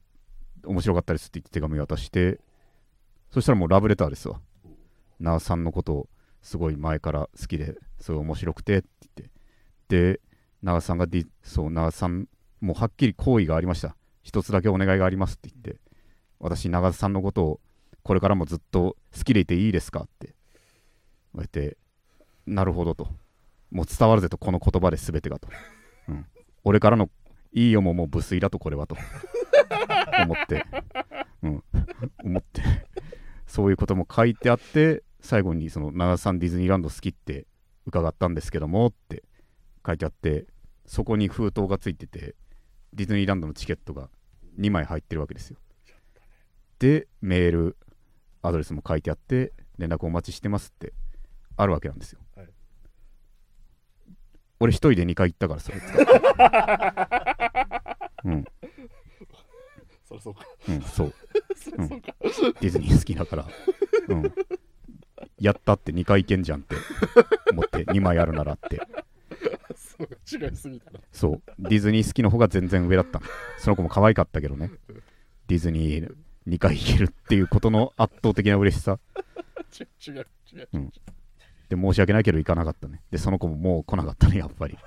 [0.66, 2.40] 面白かったですって言って手紙渡して
[3.30, 4.40] そしたらもうラブレターですわ。
[5.20, 6.10] 長瀬さんのことを
[6.42, 9.34] すごい前から好きですごい面白くてって言って。
[9.90, 10.22] で
[10.62, 12.28] 長瀬さんがディそう長瀬さん
[12.62, 13.96] もうはっきり好意がありました。
[14.24, 15.82] 一つだけお願いがありますって言って。
[16.40, 17.60] 私長瀬さんのことを
[18.04, 20.28] これからもずっと好きでいていいですかって。
[20.28, 20.36] 言
[21.36, 21.78] われて
[22.46, 23.08] なるほどと。
[23.72, 25.48] もう伝わるぜとこの言葉で全てがと、
[26.08, 26.26] うん、
[26.64, 27.10] 俺からの
[27.54, 28.96] いいよももう無粋だとこれはと。
[30.24, 30.66] 思って、
[31.42, 31.64] うん、
[32.24, 32.62] 思って。
[33.48, 37.48] そういうことも書いてあって最後にその長さんディズニーランド好きって
[37.86, 39.24] 伺ったんですけどもって。
[39.86, 40.46] 書いてあって
[40.86, 42.36] そこに封筒がついてて
[42.94, 44.10] ディズニーランドのチケットが
[44.60, 45.58] 2枚入ってるわけですよ。
[46.80, 47.78] でメール
[48.44, 50.94] アドレスも書いてあって連絡お待ちしてますって
[51.58, 52.48] あるわけなんですよ、はい。
[54.60, 56.06] 俺一人で2回行ったからそれ使って。
[58.26, 58.46] うん。
[60.06, 60.46] そりゃそうか。
[60.70, 61.08] うんそう。
[61.78, 62.16] うか。
[62.22, 63.48] ディズニー好きだから、
[64.10, 64.34] うん、
[65.40, 66.76] やったって2回行けんじゃんって
[67.52, 68.82] 思って2枚あるならって。
[69.76, 70.16] そうか
[70.48, 71.00] 違いすぎたな。
[71.12, 71.42] そう。
[71.60, 73.26] ディズニー好きの方が全然上だったの。
[73.58, 74.72] その子も可愛かったけどね。
[75.48, 76.16] ディズニー
[76.48, 79.00] 2回行けるっていうことの圧倒的な嬉しさ。
[79.80, 80.92] 違う違う違う
[81.70, 83.02] で申し訳ないけど行かなかったね。
[83.12, 84.78] でその子ももう来なかったねやっぱり。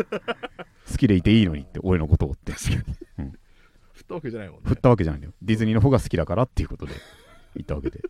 [0.90, 2.52] 好きでいていいのにって俺のことをって。
[2.52, 4.62] 振ったわけじゃないもんね。
[4.68, 5.34] 振ったわけじゃないんだよ。
[5.42, 6.92] ディズニーの方が好きだからっていうことで
[7.54, 8.00] 言ったわけで。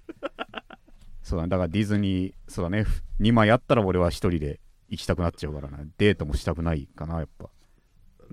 [1.23, 1.49] そうだね。
[1.49, 2.85] だからディズニーそうだね。
[3.21, 5.79] 2枚あったら俺は一人で行きたくなっちゃうからな。
[5.99, 7.51] デートもしたくないかなやっぱ。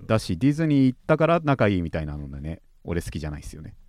[0.06, 3.74] だしディズニー行ったから仲いいみたいなのでね俺好きじゃないですよね。
[3.78, 3.83] うん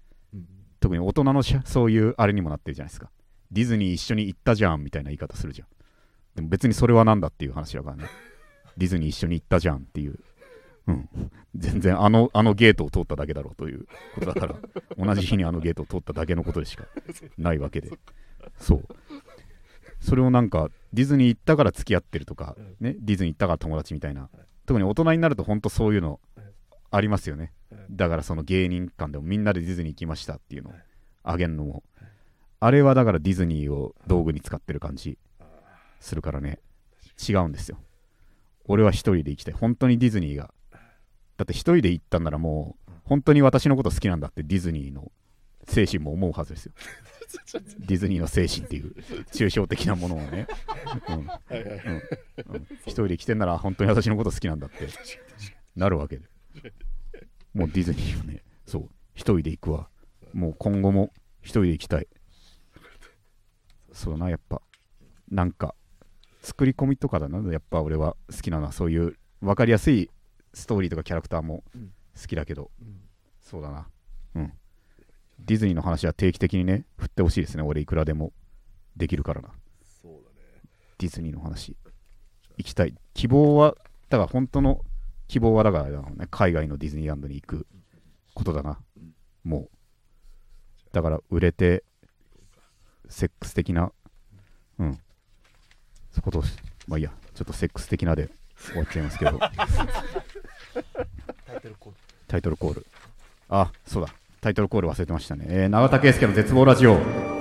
[0.80, 3.10] 特に大人のそういうあれにもなってるじゃないですか。
[3.52, 5.68] ディズニー一緒に行ったじゃんみたいな言い方するじゃん。
[6.36, 8.06] でも別にそれはなんだっていう話だからね。
[8.78, 10.20] ディズニー一緒に行ったじゃんっていう。
[10.88, 11.10] うん。
[11.56, 14.56] 全然あのあのゲートを通っただけだろうということだから
[14.98, 16.86] 同じ日にあのゲートを通っただけのことでしか
[17.38, 17.92] ないわけで。
[18.60, 18.88] そう。
[20.02, 24.30] それをなんかディズニー行ったから付き合ってるとか、うんね、ディズニー行ったから友達みたいな。
[24.66, 26.46] 特に大人になると本当そういうのはい
[26.92, 27.44] ありますよね。
[27.44, 27.52] はい
[27.90, 30.84] だからその芸人間でもみんなでディズニー行きましたっていうのをはい。
[31.24, 31.84] あげんのも。
[32.60, 35.46] あれはだからディズニーを道具に使ってる感じあ
[36.00, 36.60] するからね。
[37.28, 37.78] 違うんですよ。
[38.66, 39.54] 俺は一人で行きたい。
[39.54, 40.54] 本当にディズニーが。
[41.38, 45.12] だって一人で行ったんならもう本当に私のこと好きなんだってディズニーの
[45.68, 46.74] 精神も思うはずですよ。
[47.80, 48.96] ディズニーの精神っていう
[49.32, 50.48] 抽象的なものをね、
[52.86, 54.88] 一人で来てんなら本当に私のこと好きなんだって
[55.76, 56.26] なるわけで
[57.56, 59.88] もうディズニーはねそう一人で行くわ。
[60.34, 62.08] もう今後も一人で行きたい。
[63.94, 64.62] そうだなやっぱ。
[65.32, 65.74] なんか
[66.42, 67.52] 作り込みとかだな。
[67.52, 68.72] やっぱ俺は好きなのは。
[68.74, 70.12] そういう分かりやすい
[70.54, 73.00] ストーリーとかキャラクターもうん好きだけど、うん
[73.42, 73.88] そうだな。
[74.36, 74.54] うん。
[75.40, 77.64] ディズニーの話は定期的にね振ってほしいですね。
[77.64, 78.34] 俺いくらでも。
[78.98, 79.50] できるからな。
[79.84, 80.62] そうだね。
[80.98, 81.76] ディズニーの話。
[82.58, 82.96] 行きたい。
[83.14, 83.76] 希望は
[84.10, 84.82] だから本当の
[85.28, 87.68] 希望はだからね海外のディズニーランドに行く
[88.34, 88.80] ことだな。
[89.44, 89.70] もう。
[90.92, 91.84] だから売れて
[93.10, 93.92] セックス的な。
[94.80, 95.00] うん。
[96.12, 96.44] そこと
[96.88, 97.12] まあいいや。
[97.34, 99.40] ちょっとセックス的なで終わっちゃいますけど。
[99.40, 99.52] タ
[101.58, 101.98] イトルコール。
[102.28, 102.86] タイトルコール。
[103.50, 104.14] あそうだ。
[104.46, 107.35] タイトルコール忘れてましたね、えー、永田圭介の絶望ラジオ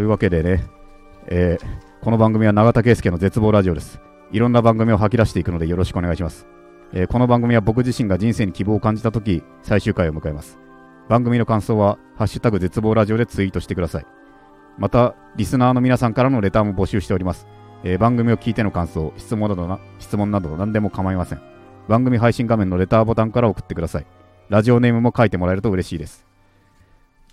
[0.00, 0.64] というわけでね、
[1.26, 1.66] えー
[2.02, 4.00] この番組は永田圭介の絶望ラジオです。
[4.32, 6.46] いろんな番組を吐き出していくのでよろしくお願いします。
[6.94, 10.58] えーこの番組は僕自身が人生に希望を感じたとき、最終回を迎えます。
[11.10, 14.06] 番組の感想は、ハッシュタグ絶望ラジオでツイートしてください。
[14.78, 17.46] また、リスナーの皆さんからのレターも募集しております。
[17.84, 21.42] えー番組を聞いての感想、質問などな質問など何でも構いません。
[21.88, 24.06] 番組配信画面のレターボタンから送ってください。
[24.48, 26.24] ラジオネームも書いてもらえると嬉しいです。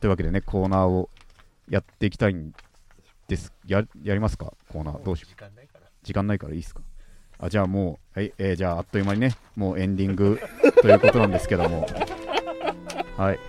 [0.01, 1.07] というわけでね、コーナーを
[1.69, 2.53] やっていきたいん
[3.27, 3.53] です。
[3.65, 4.53] ややりますか？
[4.71, 5.03] コーナー。
[5.03, 5.35] どうしよう。
[6.03, 6.81] 時間ないからいいですか？
[7.39, 10.39] あじゃあもう、はいえーじゃああっという間にね、もうエンディング
[10.81, 11.85] ということなんですけども、
[13.17, 13.39] はい。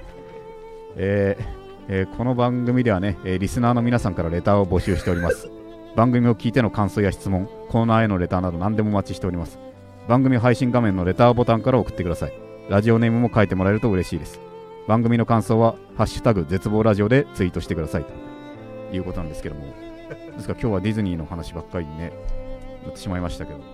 [0.96, 1.44] えー
[1.90, 5.48] えーこの番組ではね、えーリスナーの皆さんからレターを募集しております。
[5.96, 9.58] 番組を聞いての感想や質問、コーナーへのレターなど何でもお待ちしております。
[10.06, 12.32] 番組配信画面のレターボタンから送ってください。
[12.68, 14.40] ラジオネームも書いてもらえると嬉しいです。
[14.88, 18.06] 番組の感想は、ハッシュタグ絶望ラジオでツイートしてください
[18.90, 19.66] ということなんですけども、
[20.08, 22.10] ですから今日はディズニーの話ばっかりにね、
[22.84, 23.64] なってしまいましたけど、グ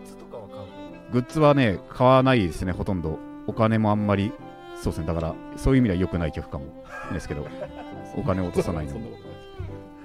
[0.00, 0.66] ッズとかは買うの？
[1.10, 3.18] グッズはね、買わないですね、ほとんど。
[3.48, 4.32] お金もあんまり、
[4.76, 6.66] そうですね、だから、そういう意味では良くない曲かも
[7.12, 7.48] ですけど、
[8.16, 9.08] お金を落とさないのも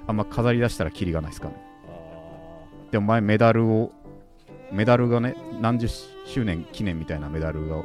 [0.08, 1.54] あんま飾り出したらキリがないですかね。
[1.88, 3.92] あでも前メダルを、
[4.72, 5.88] メダルがね、何十
[6.26, 7.84] 周年記念みたいなメダルが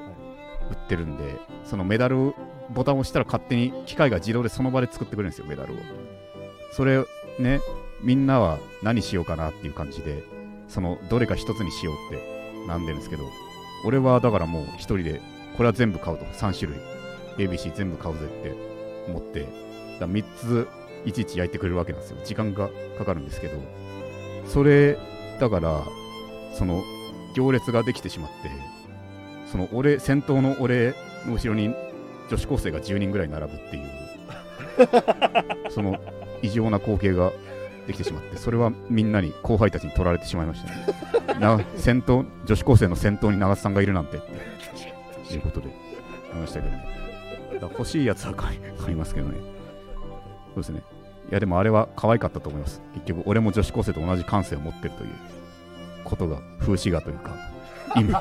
[0.71, 2.35] 売ってるんで、そのメダル
[2.71, 5.77] ボタンを押したら勝手に機械が自動でその場で作ってくれるんですよ、メダルを。
[6.73, 7.05] それ
[7.39, 7.61] ね、
[8.01, 10.25] みんなは何しようかなっていう感じで、
[10.69, 13.25] そのどれか一つにしようってなんでるんですけど、
[13.85, 15.21] 俺はだからもう一人で、
[15.57, 18.55] これは全部買うと、3種類、ABC 全部買うぜって
[19.09, 19.47] 思って、
[20.01, 20.69] だ3つ
[21.05, 22.19] いちいち焼いてくれるわけなんですよ。
[22.25, 23.57] 時間がかかるんですけど、
[24.47, 24.99] それ、
[25.39, 25.83] だから、
[26.55, 26.83] その
[27.35, 28.51] 行列ができてしまって、
[29.55, 31.73] その俺、先頭の俺の後ろに
[32.29, 36.01] 女子高生が10人ぐらい並ぶっていう、 その
[36.43, 37.31] 異常な光景が
[37.87, 41.39] できてしまって、それはみんなに後輩たちに取られてしまいましたね。
[41.39, 44.21] な先頭、女子高生の先頭に長瀬さんがいるなんてっ
[45.29, 45.69] ていうことで
[46.33, 46.85] 思いましたけどね。
[47.53, 49.37] だ欲しいやつは買い買いますけどね。
[50.55, 50.83] そうですね。
[51.31, 52.83] いや、でもあれは可愛かったと思います。
[52.95, 55.11] 結局、俺も女子高生と同じ感性を持ってるという
[56.03, 57.54] ことが、風刺画というか、
[57.97, 58.13] 意味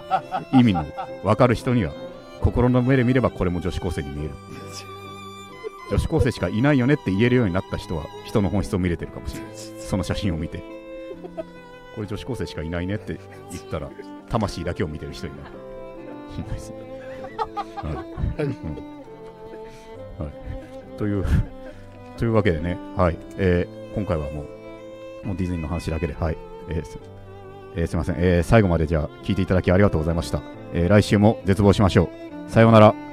[0.60, 0.86] 意味の
[1.24, 1.94] 分かる人には、
[2.42, 4.32] 心の目で見ればこれも女子高生に見える。
[5.90, 9.52] 女子高生しかいないよねって言えるようになった人は、人の本質を見れてるかもしれない。
[9.56, 10.64] その写真を見て。
[11.96, 13.20] これ女子高生しかいないねって
[13.52, 13.90] 言ったら、
[14.30, 15.50] 魂だけを見てる人になる。
[16.34, 16.78] しないですね。
[17.76, 18.44] はい。
[18.44, 18.56] うん
[20.18, 20.98] はい。
[20.98, 21.26] という、
[22.18, 23.18] というわけでね、はい。
[23.38, 24.44] えー今回はも
[25.24, 26.38] う、もうディズニーの話だけで、はい。
[26.70, 27.13] えー
[27.76, 30.42] えーすいません、えー最後までじゃあ聞いていただきありがとうございました。
[30.74, 32.10] えー来週も絶望しましょ
[32.48, 32.52] う。
[32.52, 33.13] さようなら。